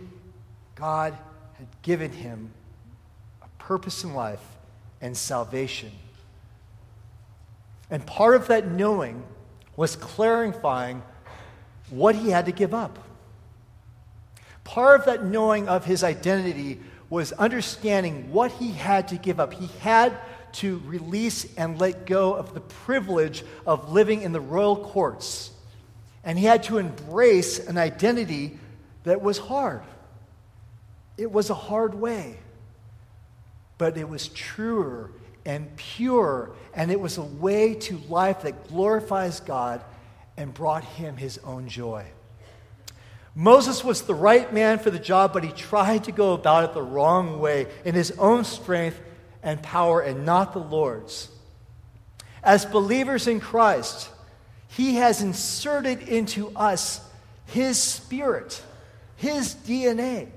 God 0.74 1.12
had 1.58 1.68
given 1.82 2.12
him 2.12 2.50
a 3.42 3.62
purpose 3.62 4.04
in 4.04 4.14
life 4.14 4.40
and 5.04 5.14
salvation. 5.14 5.92
And 7.90 8.04
part 8.06 8.34
of 8.36 8.46
that 8.46 8.66
knowing 8.66 9.22
was 9.76 9.96
clarifying 9.96 11.02
what 11.90 12.14
he 12.14 12.30
had 12.30 12.46
to 12.46 12.52
give 12.52 12.72
up. 12.72 12.98
Part 14.64 14.98
of 14.98 15.06
that 15.06 15.22
knowing 15.22 15.68
of 15.68 15.84
his 15.84 16.02
identity 16.02 16.80
was 17.10 17.32
understanding 17.32 18.32
what 18.32 18.50
he 18.52 18.72
had 18.72 19.08
to 19.08 19.18
give 19.18 19.38
up. 19.38 19.52
He 19.52 19.68
had 19.80 20.16
to 20.52 20.80
release 20.86 21.54
and 21.56 21.78
let 21.78 22.06
go 22.06 22.32
of 22.32 22.54
the 22.54 22.60
privilege 22.60 23.44
of 23.66 23.92
living 23.92 24.22
in 24.22 24.32
the 24.32 24.40
royal 24.40 24.76
courts. 24.76 25.50
And 26.24 26.38
he 26.38 26.46
had 26.46 26.62
to 26.64 26.78
embrace 26.78 27.58
an 27.58 27.76
identity 27.76 28.58
that 29.02 29.20
was 29.20 29.36
hard. 29.36 29.82
It 31.18 31.30
was 31.30 31.50
a 31.50 31.54
hard 31.54 31.94
way, 31.94 32.38
but 33.78 33.96
it 33.96 34.08
was 34.08 34.28
truer 34.28 35.10
and 35.44 35.74
pure, 35.76 36.52
and 36.74 36.90
it 36.90 37.00
was 37.00 37.18
a 37.18 37.22
way 37.22 37.74
to 37.74 37.98
life 38.08 38.42
that 38.42 38.68
glorifies 38.68 39.40
God 39.40 39.82
and 40.36 40.52
brought 40.54 40.84
him 40.84 41.16
his 41.16 41.38
own 41.44 41.68
joy. 41.68 42.06
Moses 43.34 43.82
was 43.82 44.02
the 44.02 44.14
right 44.14 44.52
man 44.52 44.78
for 44.78 44.90
the 44.90 44.98
job, 44.98 45.32
but 45.32 45.44
he 45.44 45.50
tried 45.50 46.04
to 46.04 46.12
go 46.12 46.34
about 46.34 46.64
it 46.64 46.74
the 46.74 46.82
wrong 46.82 47.40
way 47.40 47.66
in 47.84 47.94
his 47.94 48.12
own 48.12 48.44
strength 48.44 49.00
and 49.42 49.60
power 49.62 50.00
and 50.00 50.24
not 50.24 50.52
the 50.52 50.60
Lord's. 50.60 51.28
As 52.42 52.64
believers 52.64 53.26
in 53.26 53.40
Christ, 53.40 54.08
he 54.68 54.96
has 54.96 55.20
inserted 55.20 56.08
into 56.08 56.50
us 56.56 57.00
his 57.46 57.80
spirit, 57.80 58.62
his 59.16 59.54
DNA. 59.54 60.28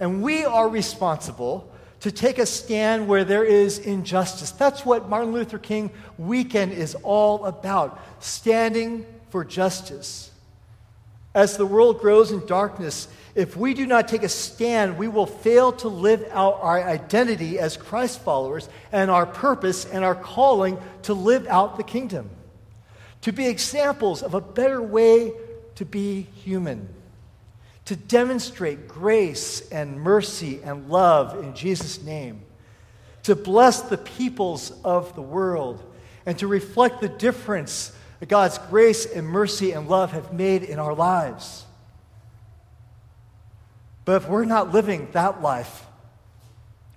And 0.00 0.22
we 0.22 0.44
are 0.44 0.68
responsible 0.68 1.69
to 2.00 2.10
take 2.10 2.38
a 2.38 2.46
stand 2.46 3.06
where 3.06 3.24
there 3.24 3.44
is 3.44 3.78
injustice. 3.78 4.50
That's 4.52 4.84
what 4.84 5.08
Martin 5.08 5.32
Luther 5.32 5.58
King 5.58 5.90
weekend 6.18 6.72
is 6.72 6.94
all 7.02 7.44
about 7.44 8.00
standing 8.20 9.04
for 9.28 9.44
justice. 9.44 10.30
As 11.34 11.56
the 11.56 11.66
world 11.66 12.00
grows 12.00 12.32
in 12.32 12.44
darkness, 12.46 13.06
if 13.34 13.56
we 13.56 13.74
do 13.74 13.86
not 13.86 14.08
take 14.08 14.24
a 14.24 14.28
stand, 14.28 14.98
we 14.98 15.06
will 15.06 15.26
fail 15.26 15.72
to 15.72 15.88
live 15.88 16.26
out 16.32 16.58
our 16.60 16.82
identity 16.82 17.58
as 17.58 17.76
Christ 17.76 18.20
followers 18.22 18.68
and 18.90 19.10
our 19.10 19.26
purpose 19.26 19.84
and 19.84 20.04
our 20.04 20.16
calling 20.16 20.78
to 21.02 21.14
live 21.14 21.46
out 21.46 21.76
the 21.76 21.84
kingdom, 21.84 22.30
to 23.20 23.32
be 23.32 23.46
examples 23.46 24.22
of 24.22 24.34
a 24.34 24.40
better 24.40 24.82
way 24.82 25.32
to 25.76 25.84
be 25.84 26.22
human 26.22 26.88
to 27.90 27.96
demonstrate 27.96 28.86
grace 28.86 29.68
and 29.70 30.00
mercy 30.00 30.60
and 30.62 30.88
love 30.88 31.42
in 31.42 31.56
Jesus' 31.56 32.00
name, 32.00 32.40
to 33.24 33.34
bless 33.34 33.82
the 33.82 33.98
peoples 33.98 34.72
of 34.84 35.12
the 35.16 35.20
world, 35.20 35.82
and 36.24 36.38
to 36.38 36.46
reflect 36.46 37.00
the 37.00 37.08
difference 37.08 37.90
that 38.20 38.28
God's 38.28 38.58
grace 38.58 39.06
and 39.06 39.26
mercy 39.26 39.72
and 39.72 39.88
love 39.88 40.12
have 40.12 40.32
made 40.32 40.62
in 40.62 40.78
our 40.78 40.94
lives. 40.94 41.64
But 44.04 44.22
if 44.22 44.28
we're 44.28 44.44
not 44.44 44.72
living 44.72 45.08
that 45.10 45.42
life, 45.42 45.84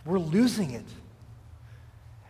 we're 0.06 0.20
losing 0.20 0.70
it. 0.70 0.86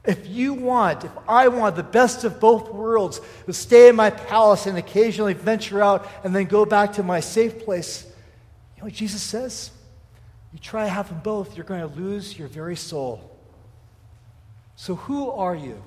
If 0.05 0.25
you 0.25 0.53
want, 0.53 1.03
if 1.03 1.11
I 1.27 1.49
want 1.49 1.75
the 1.75 1.83
best 1.83 2.23
of 2.23 2.39
both 2.39 2.71
worlds, 2.71 3.19
to 3.45 3.51
stay 3.51 3.89
in 3.89 3.97
my 3.97 4.09
palace 4.09 4.67
and 4.67 4.77
occasionally 4.77 5.33
venture 5.33 5.83
out 5.83 6.09
and 6.23 6.33
then 6.33 6.45
go 6.45 6.65
back 6.65 6.93
to 6.93 7.03
my 7.03 7.19
safe 7.19 7.65
place, 7.65 8.07
know 8.83 8.87
what 8.87 8.95
Jesus 8.95 9.21
says? 9.21 9.71
You 10.51 10.59
try 10.59 10.87
having 10.87 11.19
both, 11.19 11.55
you're 11.55 11.65
going 11.65 11.79
to 11.79 11.95
lose 11.95 12.37
your 12.37 12.49
very 12.49 12.75
soul. 12.75 13.31
So, 14.75 14.95
who 14.95 15.31
are 15.31 15.55
you? 15.55 15.81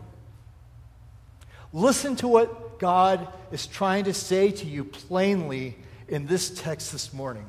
Listen 1.75 2.17
to 2.17 2.29
what 2.29 2.79
God 2.79 3.29
is 3.53 3.67
trying 3.67 4.05
to 4.05 4.15
say 4.15 4.51
to 4.51 4.67
you 4.67 4.83
plainly 4.83 5.77
in 6.09 6.27
this 6.27 6.49
text 6.49 6.91
this 6.93 7.13
morning. 7.13 7.45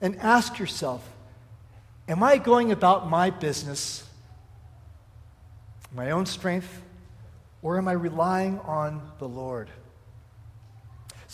And 0.00 0.18
ask 0.18 0.58
yourself 0.58 1.08
Am 2.08 2.24
I 2.24 2.38
going 2.38 2.72
about 2.72 3.08
my 3.08 3.30
business, 3.30 4.04
my 5.94 6.10
own 6.10 6.26
strength, 6.26 6.82
or 7.62 7.78
am 7.78 7.86
I 7.86 7.92
relying 7.92 8.58
on 8.60 9.12
the 9.20 9.28
Lord? 9.28 9.70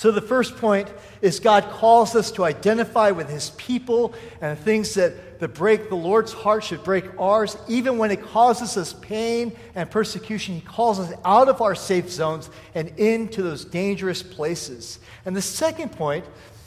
So, 0.02 0.10
the 0.10 0.20
first 0.20 0.56
point 0.56 0.92
is 1.20 1.38
God 1.38 1.62
calls 1.62 2.16
us 2.16 2.32
to 2.32 2.42
identify 2.42 3.12
with 3.12 3.30
his 3.30 3.50
people 3.50 4.14
and 4.40 4.58
things 4.58 4.94
that, 4.94 5.38
that 5.38 5.54
break 5.54 5.90
the 5.90 5.94
Lord's 5.94 6.32
heart 6.32 6.64
should 6.64 6.82
break 6.82 7.04
ours, 7.20 7.56
even 7.68 7.98
when 7.98 8.10
it 8.10 8.20
causes 8.20 8.76
us 8.76 8.94
pain 8.94 9.52
and 9.76 9.88
persecution. 9.88 10.56
He 10.56 10.60
calls 10.60 10.98
us 10.98 11.12
out 11.24 11.48
of 11.48 11.62
our 11.62 11.76
safe 11.76 12.10
zones 12.10 12.50
and 12.74 12.88
into 12.98 13.44
those 13.44 13.64
dangerous 13.64 14.24
places. 14.24 14.98
And 15.24 15.36
the 15.36 15.40
second 15.40 15.92
point 15.92 16.24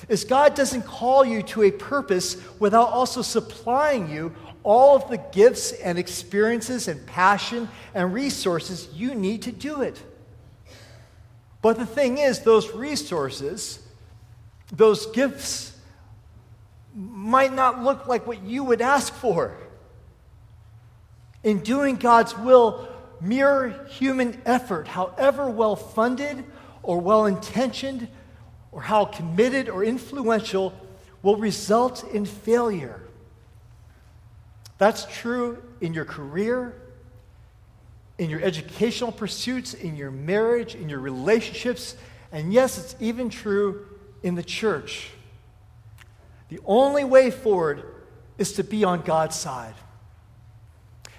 is 0.07 0.23
God 0.23 0.55
doesn't 0.55 0.83
call 0.83 1.25
you 1.25 1.43
to 1.43 1.63
a 1.63 1.71
purpose 1.71 2.37
without 2.59 2.87
also 2.87 3.21
supplying 3.21 4.09
you 4.09 4.33
all 4.63 4.95
of 4.95 5.09
the 5.09 5.17
gifts 5.17 5.73
and 5.73 5.99
experiences 5.99 6.87
and 6.87 7.05
passion 7.05 7.67
and 7.93 8.13
resources 8.13 8.87
you 8.93 9.13
need 9.13 9.41
to 9.41 9.51
do 9.51 9.81
it. 9.81 10.01
But 11.65 11.79
the 11.79 11.85
thing 11.87 12.19
is, 12.19 12.41
those 12.41 12.75
resources, 12.75 13.79
those 14.71 15.07
gifts, 15.07 15.75
might 16.93 17.55
not 17.55 17.81
look 17.81 18.05
like 18.05 18.27
what 18.27 18.43
you 18.43 18.63
would 18.63 18.81
ask 18.81 19.11
for. 19.11 19.57
In 21.43 21.61
doing 21.61 21.95
God's 21.95 22.37
will, 22.37 22.87
mere 23.19 23.87
human 23.89 24.39
effort, 24.45 24.87
however 24.87 25.49
well 25.49 25.75
funded 25.75 26.45
or 26.83 26.99
well 27.01 27.25
intentioned, 27.25 28.09
or 28.71 28.83
how 28.83 29.05
committed 29.05 29.67
or 29.67 29.83
influential, 29.83 30.71
will 31.23 31.37
result 31.37 32.03
in 32.13 32.27
failure. 32.27 33.01
That's 34.77 35.07
true 35.17 35.63
in 35.81 35.95
your 35.95 36.05
career, 36.05 36.79
in 38.17 38.29
your 38.29 38.41
educational 38.41 39.11
pursuits, 39.11 39.73
in 39.73 39.95
your 39.95 40.11
marriage, 40.11 40.75
in 40.75 40.89
your 40.89 40.99
relationships, 40.99 41.95
and 42.31 42.53
yes, 42.53 42.77
it's 42.77 42.95
even 42.99 43.29
true 43.29 43.85
in 44.23 44.35
the 44.35 44.43
church. 44.43 45.09
The 46.49 46.59
only 46.65 47.03
way 47.03 47.31
forward 47.31 47.83
is 48.37 48.53
to 48.53 48.63
be 48.63 48.83
on 48.83 49.01
God's 49.01 49.35
side. 49.35 49.73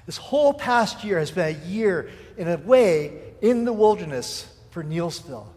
This 0.07 0.17
whole 0.17 0.55
past 0.55 1.05
year 1.05 1.19
has 1.19 1.31
been 1.31 1.57
a 1.57 1.67
year, 1.67 2.11
in 2.37 2.49
a 2.49 2.57
way, 2.57 3.21
in 3.41 3.65
the 3.65 3.73
wilderness 3.73 4.47
for 4.71 4.85
Neelsville, 4.85 5.49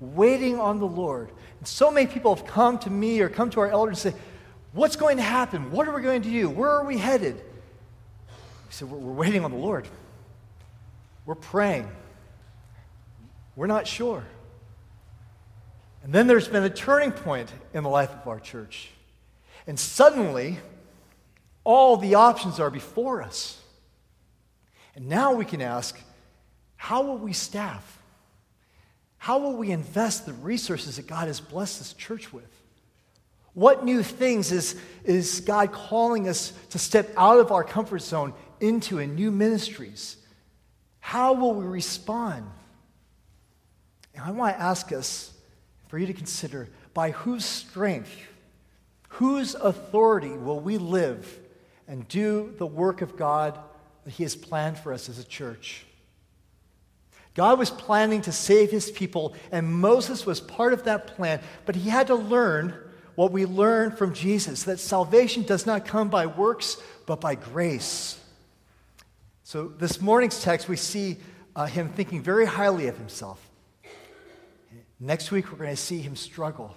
waiting 0.00 0.60
on 0.60 0.78
the 0.78 0.86
Lord. 0.86 1.30
And 1.58 1.66
so 1.66 1.90
many 1.90 2.06
people 2.06 2.34
have 2.34 2.46
come 2.46 2.78
to 2.80 2.90
me 2.90 3.20
or 3.20 3.28
come 3.28 3.50
to 3.50 3.60
our 3.60 3.70
elders 3.70 4.04
and 4.04 4.14
say, 4.14 4.20
What's 4.76 4.96
going 4.96 5.16
to 5.16 5.22
happen? 5.22 5.72
What 5.72 5.88
are 5.88 5.94
we 5.94 6.02
going 6.02 6.20
to 6.20 6.28
do? 6.28 6.50
Where 6.50 6.70
are 6.70 6.84
we 6.84 6.98
headed? 6.98 7.36
He 7.36 8.32
said, 8.68 8.90
we're 8.90 9.12
waiting 9.12 9.42
on 9.42 9.50
the 9.50 9.56
Lord. 9.56 9.88
We're 11.26 11.34
praying. 11.34 11.90
We're 13.56 13.66
not 13.66 13.86
sure. 13.86 14.24
And 16.04 16.12
then 16.12 16.28
there's 16.28 16.46
been 16.46 16.62
a 16.62 16.70
turning 16.70 17.10
point 17.10 17.52
in 17.74 17.82
the 17.82 17.88
life 17.88 18.10
of 18.10 18.28
our 18.28 18.38
church. 18.38 18.90
And 19.66 19.78
suddenly, 19.78 20.58
all 21.64 21.96
the 21.96 22.14
options 22.14 22.60
are 22.60 22.70
before 22.70 23.22
us. 23.22 23.60
And 24.94 25.08
now 25.08 25.32
we 25.32 25.44
can 25.44 25.60
ask 25.60 25.98
how 26.76 27.02
will 27.02 27.18
we 27.18 27.32
staff? 27.32 28.00
How 29.18 29.38
will 29.38 29.56
we 29.56 29.72
invest 29.72 30.26
the 30.26 30.32
resources 30.34 30.96
that 30.96 31.08
God 31.08 31.26
has 31.26 31.40
blessed 31.40 31.78
this 31.78 31.92
church 31.94 32.32
with? 32.32 32.48
What 33.54 33.84
new 33.84 34.02
things 34.02 34.52
is, 34.52 34.78
is 35.02 35.40
God 35.40 35.72
calling 35.72 36.28
us 36.28 36.52
to 36.70 36.78
step 36.78 37.10
out 37.16 37.38
of 37.38 37.50
our 37.50 37.64
comfort 37.64 38.02
zone 38.02 38.34
into 38.60 38.98
in 38.98 39.16
new 39.16 39.32
ministries? 39.32 40.18
How 41.06 41.34
will 41.34 41.54
we 41.54 41.64
respond? 41.64 42.50
And 44.16 44.24
I 44.24 44.32
want 44.32 44.56
to 44.56 44.60
ask 44.60 44.90
us, 44.90 45.32
for 45.86 46.00
you 46.00 46.06
to 46.08 46.12
consider, 46.12 46.68
by 46.94 47.12
whose 47.12 47.44
strength, 47.44 48.10
whose 49.10 49.54
authority 49.54 50.32
will 50.32 50.58
we 50.58 50.78
live 50.78 51.38
and 51.86 52.08
do 52.08 52.52
the 52.58 52.66
work 52.66 53.02
of 53.02 53.16
God 53.16 53.56
that 54.02 54.14
He 54.14 54.24
has 54.24 54.34
planned 54.34 54.78
for 54.78 54.92
us 54.92 55.08
as 55.08 55.20
a 55.20 55.24
church? 55.24 55.86
God 57.34 57.60
was 57.60 57.70
planning 57.70 58.22
to 58.22 58.32
save 58.32 58.72
His 58.72 58.90
people, 58.90 59.36
and 59.52 59.72
Moses 59.72 60.26
was 60.26 60.40
part 60.40 60.72
of 60.72 60.82
that 60.86 61.06
plan, 61.06 61.40
but 61.66 61.76
he 61.76 61.88
had 61.88 62.08
to 62.08 62.16
learn 62.16 62.74
what 63.14 63.30
we 63.30 63.46
learn 63.46 63.92
from 63.92 64.12
Jesus 64.12 64.64
that 64.64 64.80
salvation 64.80 65.44
does 65.44 65.66
not 65.66 65.86
come 65.86 66.08
by 66.08 66.26
works, 66.26 66.78
but 67.06 67.20
by 67.20 67.36
grace. 67.36 68.18
So, 69.46 69.68
this 69.68 70.00
morning's 70.00 70.42
text, 70.42 70.68
we 70.68 70.74
see 70.74 71.18
uh, 71.54 71.66
him 71.66 71.90
thinking 71.90 72.20
very 72.20 72.46
highly 72.46 72.88
of 72.88 72.98
himself. 72.98 73.40
Next 74.98 75.30
week, 75.30 75.52
we're 75.52 75.58
going 75.58 75.70
to 75.70 75.76
see 75.76 76.00
him 76.00 76.16
struggle. 76.16 76.74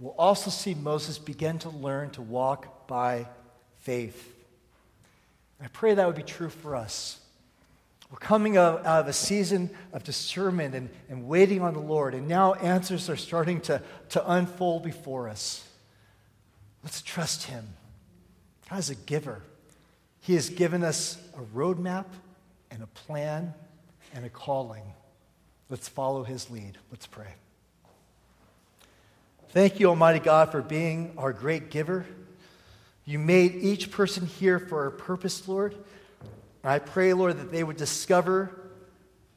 We'll 0.00 0.16
also 0.18 0.50
see 0.50 0.74
Moses 0.74 1.18
begin 1.20 1.60
to 1.60 1.68
learn 1.68 2.10
to 2.10 2.20
walk 2.20 2.88
by 2.88 3.28
faith. 3.78 4.34
I 5.62 5.68
pray 5.68 5.94
that 5.94 6.04
would 6.04 6.16
be 6.16 6.24
true 6.24 6.48
for 6.48 6.74
us. 6.74 7.20
We're 8.10 8.18
coming 8.18 8.56
out 8.56 8.84
of 8.84 9.06
a 9.06 9.12
season 9.12 9.70
of 9.92 10.02
discernment 10.02 10.74
and, 10.74 10.90
and 11.08 11.28
waiting 11.28 11.62
on 11.62 11.74
the 11.74 11.80
Lord, 11.80 12.16
and 12.16 12.26
now 12.26 12.54
answers 12.54 13.08
are 13.08 13.14
starting 13.14 13.60
to, 13.60 13.80
to 14.08 14.32
unfold 14.32 14.82
before 14.82 15.28
us. 15.28 15.64
Let's 16.82 17.02
trust 17.02 17.44
Him. 17.44 17.68
God 18.68 18.80
is 18.80 18.90
a 18.90 18.96
giver. 18.96 19.42
He 20.22 20.34
has 20.36 20.48
given 20.48 20.84
us 20.84 21.18
a 21.36 21.40
roadmap 21.56 22.06
and 22.70 22.80
a 22.82 22.86
plan 22.86 23.52
and 24.14 24.24
a 24.24 24.28
calling. 24.28 24.84
Let's 25.68 25.88
follow 25.88 26.22
his 26.22 26.48
lead. 26.48 26.78
Let's 26.92 27.06
pray. 27.06 27.34
Thank 29.48 29.80
you, 29.80 29.88
Almighty 29.88 30.20
God, 30.20 30.52
for 30.52 30.62
being 30.62 31.12
our 31.18 31.32
great 31.32 31.70
giver. 31.70 32.06
You 33.04 33.18
made 33.18 33.56
each 33.56 33.90
person 33.90 34.24
here 34.26 34.60
for 34.60 34.86
a 34.86 34.92
purpose, 34.92 35.48
Lord. 35.48 35.74
I 36.62 36.78
pray, 36.78 37.12
Lord, 37.14 37.38
that 37.38 37.50
they 37.50 37.64
would 37.64 37.76
discover 37.76 38.50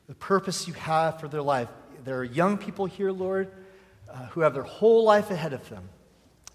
the 0.08 0.14
purpose 0.14 0.68
you 0.68 0.76
have 0.76 1.20
for 1.20 1.28
their 1.28 1.42
life. 1.42 1.68
There 2.04 2.20
are 2.20 2.24
young 2.24 2.60
people 2.60 2.86
here, 2.86 3.12
Lord, 3.12 3.52
uh, 4.08 4.28
who 4.28 4.42
have 4.42 4.54
their 4.54 4.62
whole 4.62 5.04
life 5.04 5.32
ahead 5.32 5.54
of 5.54 5.68
them. 5.68 5.90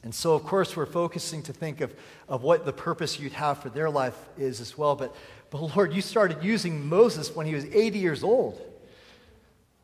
And 0.02 0.14
so, 0.14 0.34
of 0.34 0.44
course, 0.44 0.76
we're 0.76 0.86
focusing 0.86 1.42
to 1.42 1.52
think 1.52 1.80
of, 1.80 1.94
of 2.28 2.42
what 2.42 2.64
the 2.64 2.72
purpose 2.72 3.20
you'd 3.20 3.32
have 3.32 3.58
for 3.58 3.68
their 3.68 3.90
life 3.90 4.16
is 4.38 4.60
as 4.60 4.78
well. 4.78 4.96
But, 4.96 5.14
but, 5.50 5.60
Lord, 5.76 5.92
you 5.92 6.00
started 6.00 6.42
using 6.42 6.88
Moses 6.88 7.34
when 7.34 7.46
he 7.46 7.54
was 7.54 7.66
80 7.66 7.98
years 7.98 8.22
old. 8.22 8.60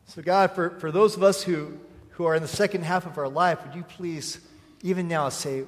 So, 0.07 0.23
God, 0.23 0.53
for, 0.53 0.71
for 0.79 0.91
those 0.91 1.17
of 1.17 1.23
us 1.23 1.43
who, 1.43 1.79
who 2.11 2.25
are 2.25 2.35
in 2.35 2.43
the 2.43 2.49
second 2.49 2.85
half 2.85 3.07
of 3.07 3.19
our 3.19 3.29
life, 3.29 3.65
would 3.67 3.75
you 3.75 3.83
please, 3.83 4.41
even 4.83 5.09
now, 5.09 5.29
say, 5.29 5.65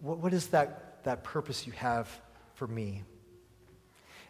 what, 0.00 0.18
what 0.18 0.32
is 0.32 0.48
that, 0.48 1.04
that 1.04 1.22
purpose 1.22 1.66
you 1.66 1.72
have 1.74 2.08
for 2.54 2.66
me? 2.66 3.02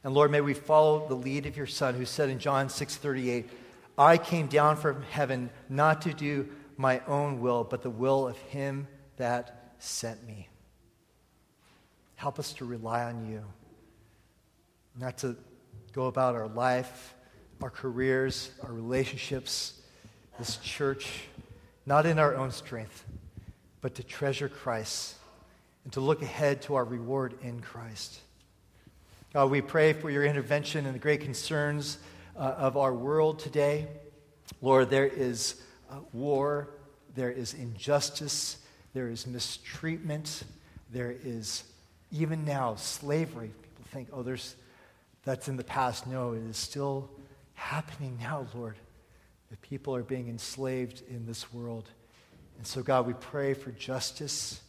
And 0.04 0.12
Lord, 0.12 0.30
may 0.30 0.40
we 0.40 0.54
follow 0.54 1.08
the 1.08 1.14
lead 1.14 1.46
of 1.46 1.56
your 1.56 1.66
Son, 1.66 1.94
who 1.94 2.04
said 2.04 2.28
in 2.28 2.38
John 2.38 2.68
6 2.68 2.96
38, 2.96 3.48
I 3.96 4.16
came 4.16 4.46
down 4.46 4.76
from 4.76 5.02
heaven 5.02 5.50
not 5.68 6.02
to 6.02 6.12
do 6.12 6.48
my 6.78 7.00
own 7.06 7.40
will, 7.40 7.64
but 7.64 7.82
the 7.82 7.90
will 7.90 8.26
of 8.26 8.38
him 8.38 8.88
that 9.18 9.74
sent 9.78 10.26
me. 10.26 10.48
Help 12.14 12.38
us 12.38 12.54
to 12.54 12.64
rely 12.64 13.04
on 13.04 13.28
you, 13.30 13.44
not 14.98 15.18
to 15.18 15.36
go 15.92 16.06
about 16.06 16.34
our 16.34 16.48
life 16.48 17.14
our 17.62 17.70
careers, 17.70 18.50
our 18.62 18.72
relationships, 18.72 19.80
this 20.38 20.56
church, 20.58 21.24
not 21.86 22.06
in 22.06 22.18
our 22.18 22.34
own 22.34 22.52
strength, 22.52 23.04
but 23.80 23.94
to 23.96 24.02
treasure 24.02 24.48
Christ 24.48 25.16
and 25.84 25.92
to 25.94 26.00
look 26.00 26.22
ahead 26.22 26.62
to 26.62 26.76
our 26.76 26.84
reward 26.84 27.34
in 27.42 27.60
Christ. 27.60 28.20
God, 29.32 29.50
we 29.50 29.60
pray 29.60 29.92
for 29.92 30.10
your 30.10 30.24
intervention 30.24 30.86
in 30.86 30.92
the 30.92 30.98
great 30.98 31.20
concerns 31.20 31.98
uh, 32.36 32.40
of 32.40 32.76
our 32.76 32.94
world 32.94 33.40
today. 33.40 33.88
Lord, 34.62 34.90
there 34.90 35.06
is 35.06 35.60
war, 36.12 36.70
there 37.14 37.30
is 37.30 37.54
injustice, 37.54 38.58
there 38.94 39.08
is 39.08 39.26
mistreatment, 39.26 40.44
there 40.90 41.14
is 41.24 41.64
even 42.10 42.44
now 42.44 42.74
slavery. 42.76 43.50
People 43.62 43.84
think, 43.92 44.08
oh, 44.12 44.22
there's, 44.22 44.56
that's 45.24 45.48
in 45.48 45.56
the 45.56 45.64
past. 45.64 46.06
No, 46.06 46.32
it 46.32 46.42
is 46.42 46.56
still 46.56 47.10
happening 47.54 48.18
now, 48.20 48.46
Lord. 48.54 48.76
That 49.50 49.60
people 49.62 49.94
are 49.94 50.02
being 50.02 50.28
enslaved 50.28 51.02
in 51.08 51.26
this 51.26 51.52
world. 51.52 51.88
And 52.58 52.66
so, 52.66 52.82
God, 52.82 53.06
we 53.06 53.14
pray 53.14 53.54
for 53.54 53.70
justice. 53.72 54.60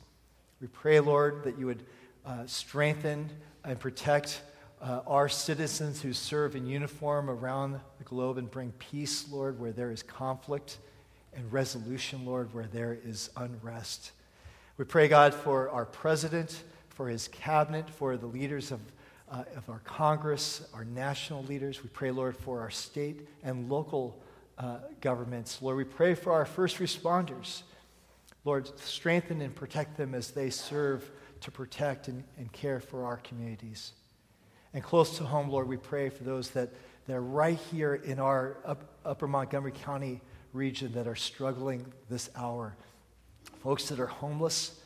We 0.62 0.68
pray, 0.68 1.00
Lord, 1.00 1.44
that 1.44 1.58
you 1.58 1.66
would 1.66 1.84
uh, 2.26 2.46
strengthen 2.46 3.30
and 3.64 3.80
protect 3.80 4.42
uh, 4.82 5.02
our 5.08 5.28
citizens 5.28 6.02
who 6.02 6.14
serve 6.14 6.56
in 6.56 6.66
uniform 6.66 7.30
around 7.30 7.80
the 7.98 8.04
globe 8.04 8.38
and 8.38 8.50
bring 8.50 8.72
peace, 8.80 9.30
Lord, 9.30 9.60
where 9.60 9.72
there 9.72 9.92
is 9.92 10.04
conflict, 10.04 10.78
and 11.36 11.52
resolution, 11.52 12.26
Lord, 12.26 12.54
where 12.54 12.68
there 12.68 12.98
is 13.04 13.30
unrest. 13.38 14.12
We 14.78 14.86
pray, 14.86 15.08
God, 15.08 15.34
for 15.34 15.70
our 15.70 15.86
president, 15.86 16.64
for 16.90 17.10
his 17.10 17.28
cabinet, 17.28 17.90
for 17.90 18.18
the 18.18 18.28
leaders 18.28 18.72
of 18.72 18.80
uh, 19.32 19.44
of 19.56 19.70
our 19.70 19.80
Congress, 19.80 20.68
our 20.74 20.84
national 20.84 21.44
leaders. 21.44 21.84
We 21.84 21.90
pray, 21.90 22.12
Lord, 22.12 22.36
for 22.36 22.62
our 22.62 22.70
state 22.70 23.28
and 23.44 23.70
local 23.70 24.20
uh, 24.58 24.78
governments. 25.02 25.62
Lord, 25.62 25.78
we 25.78 25.84
pray 25.84 26.16
for 26.16 26.34
our 26.34 26.46
first 26.46 26.78
responders. 26.78 27.62
Lord, 28.44 28.70
strengthen 28.80 29.42
and 29.42 29.54
protect 29.54 29.98
them 29.98 30.16
as 30.16 30.32
they 30.32 30.50
serve 30.50 31.10
to 31.42 31.52
protect 31.52 32.08
and, 32.08 32.24
and 32.38 32.52
care 32.52 32.80
for 32.80 33.06
our 33.06 33.18
communities. 33.18 33.94
And 34.74 34.84
close 34.84 35.18
to 35.18 35.24
home, 35.24 35.50
Lord, 35.50 35.68
we 35.68 35.78
pray 35.78 36.10
for 36.10 36.24
those 36.24 36.50
that, 36.52 36.74
that 37.08 37.16
are 37.16 37.22
right 37.22 37.60
here 37.72 37.96
in 37.96 38.20
our 38.20 38.58
up, 38.66 38.84
upper 39.06 39.28
Montgomery 39.28 39.72
County 39.72 40.22
region 40.54 40.94
that 40.94 41.08
are 41.08 41.16
struggling 41.16 41.86
this 42.10 42.30
hour. 42.36 42.76
Folks 43.64 43.90
that 43.90 44.00
are 44.00 44.08
homeless, 44.08 44.80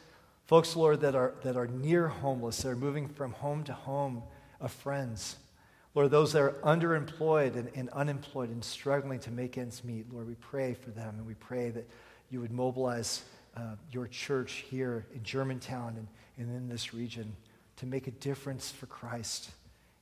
folks, 0.46 0.76
Lord, 0.76 1.02
that 1.02 1.16
are, 1.16 1.34
that 1.44 1.56
are 1.56 1.68
near 1.68 2.08
homeless, 2.08 2.62
that 2.62 2.70
are 2.70 2.76
moving 2.76 3.08
from 3.08 3.32
home 3.34 3.64
to 3.66 3.74
home 3.74 4.24
of 4.60 4.72
friends. 4.72 5.38
Lord, 5.96 6.10
those 6.10 6.34
that 6.34 6.42
are 6.42 6.56
underemployed 6.64 7.56
and, 7.56 7.70
and, 7.76 7.90
unemployed 7.90 8.50
and 8.50 8.64
struggling 8.64 9.20
to 9.20 9.32
make 9.32 9.58
ends 9.58 9.84
meet, 9.84 10.12
Lord, 10.12 10.28
we 10.28 10.36
pray 10.36 10.74
for 10.74 10.90
them 10.90 11.16
and 11.18 11.28
we 11.28 11.36
pray 11.36 11.70
that 11.70 11.88
you 12.32 12.42
would 12.42 12.52
mobilize 12.52 13.24
uh, 13.56 13.76
your 13.92 14.08
church 14.08 14.66
here 14.70 15.06
in 15.14 15.22
Germantown 15.22 15.96
and, 15.98 16.08
and 16.38 16.56
in 16.56 16.68
this 16.68 16.94
region 16.94 17.36
to 17.78 17.86
make 17.86 18.08
a 18.08 18.12
difference 18.12 18.72
for 18.72 18.88
Christ 18.88 19.52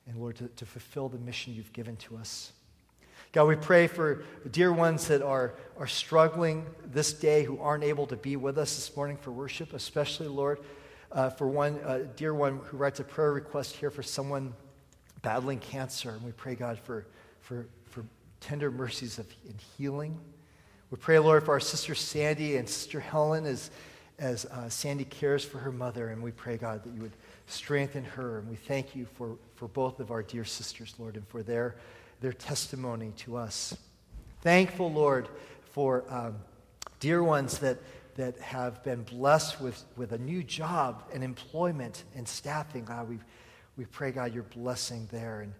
and, 0.06 0.16
Lord, 0.16 0.36
to, 0.36 0.48
to 0.48 0.64
fulfill 0.64 1.08
the 1.08 1.18
mission 1.18 1.54
you've 1.54 1.72
given 1.72 1.96
to 1.96 2.16
us. 2.16 2.52
God, 3.32 3.44
we 3.44 3.56
pray 3.56 3.86
for 3.86 4.24
dear 4.50 4.70
ones 4.70 5.08
that 5.08 5.22
are, 5.22 5.54
are 5.78 5.86
struggling 5.86 6.66
this 6.84 7.14
day 7.14 7.44
who 7.44 7.58
aren't 7.60 7.82
able 7.82 8.06
to 8.08 8.16
be 8.16 8.36
with 8.36 8.58
us 8.58 8.76
this 8.76 8.94
morning 8.94 9.16
for 9.16 9.30
worship, 9.30 9.72
especially, 9.72 10.28
Lord, 10.28 10.60
uh, 11.10 11.30
for 11.30 11.48
one 11.48 11.80
uh, 11.80 12.00
dear 12.14 12.34
one 12.34 12.60
who 12.66 12.76
writes 12.76 13.00
a 13.00 13.04
prayer 13.04 13.32
request 13.32 13.74
here 13.74 13.90
for 13.90 14.02
someone 14.02 14.52
battling 15.22 15.60
cancer. 15.60 16.10
And 16.10 16.22
we 16.22 16.32
pray, 16.32 16.54
God, 16.54 16.78
for, 16.78 17.06
for, 17.40 17.64
for 17.86 18.04
tender 18.40 18.70
mercies 18.70 19.18
of 19.18 19.26
in 19.46 19.54
healing. 19.78 20.20
We 20.90 20.98
pray, 20.98 21.18
Lord, 21.18 21.42
for 21.42 21.52
our 21.52 21.60
sister 21.60 21.94
Sandy 21.94 22.56
and 22.58 22.68
sister 22.68 23.00
Helen 23.00 23.46
as, 23.46 23.70
as 24.18 24.44
uh, 24.44 24.68
Sandy 24.68 25.06
cares 25.06 25.42
for 25.42 25.56
her 25.56 25.72
mother. 25.72 26.08
And 26.08 26.22
we 26.22 26.32
pray, 26.32 26.58
God, 26.58 26.84
that 26.84 26.92
you 26.92 27.00
would 27.00 27.16
strengthen 27.46 28.04
her. 28.04 28.40
And 28.40 28.50
we 28.50 28.56
thank 28.56 28.94
you 28.94 29.06
for, 29.14 29.38
for 29.54 29.68
both 29.68 30.00
of 30.00 30.10
our 30.10 30.22
dear 30.22 30.44
sisters, 30.44 30.94
Lord, 30.98 31.16
and 31.16 31.26
for 31.28 31.42
their, 31.42 31.76
their 32.22 32.32
testimony 32.32 33.12
to 33.18 33.36
us. 33.36 33.76
Thankful, 34.40 34.90
Lord, 34.90 35.28
for 35.72 36.04
um, 36.08 36.36
dear 37.00 37.22
ones 37.22 37.58
that 37.58 37.78
that 38.16 38.38
have 38.40 38.82
been 38.82 39.02
blessed 39.02 39.60
with, 39.60 39.84
with 39.96 40.12
a 40.12 40.18
new 40.18 40.42
job 40.42 41.04
and 41.12 41.24
employment 41.24 42.04
and 42.14 42.26
staffing. 42.28 42.84
God, 42.84 43.08
we, 43.08 43.18
we 43.76 43.84
pray, 43.86 44.12
God, 44.12 44.34
your 44.34 44.42
blessing 44.44 45.08
there. 45.10 45.40
And, 45.40 45.52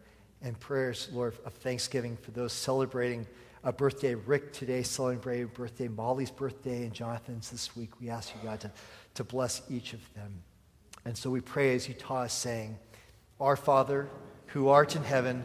and 0.42 0.58
prayers, 0.58 1.08
Lord, 1.12 1.34
of 1.44 1.54
thanksgiving 1.54 2.16
for 2.16 2.32
those 2.32 2.52
celebrating 2.52 3.26
a 3.64 3.72
birthday. 3.72 4.14
Rick 4.14 4.52
today 4.52 4.82
celebrating 4.82 5.46
birthday, 5.46 5.88
Molly's 5.88 6.30
birthday, 6.30 6.82
and 6.82 6.92
Jonathan's 6.92 7.50
this 7.50 7.74
week. 7.76 8.00
We 8.00 8.10
ask 8.10 8.34
you, 8.34 8.40
God, 8.42 8.60
to, 8.60 8.70
to 9.14 9.24
bless 9.24 9.62
each 9.70 9.92
of 9.92 10.00
them. 10.14 10.42
And 11.04 11.16
so 11.16 11.30
we 11.30 11.40
pray 11.40 11.74
as 11.74 11.88
you 11.88 11.94
taught 11.94 12.24
us, 12.24 12.32
saying, 12.34 12.76
Our 13.40 13.56
Father, 13.56 14.08
who 14.46 14.68
art 14.68 14.94
in 14.94 15.04
heaven, 15.04 15.44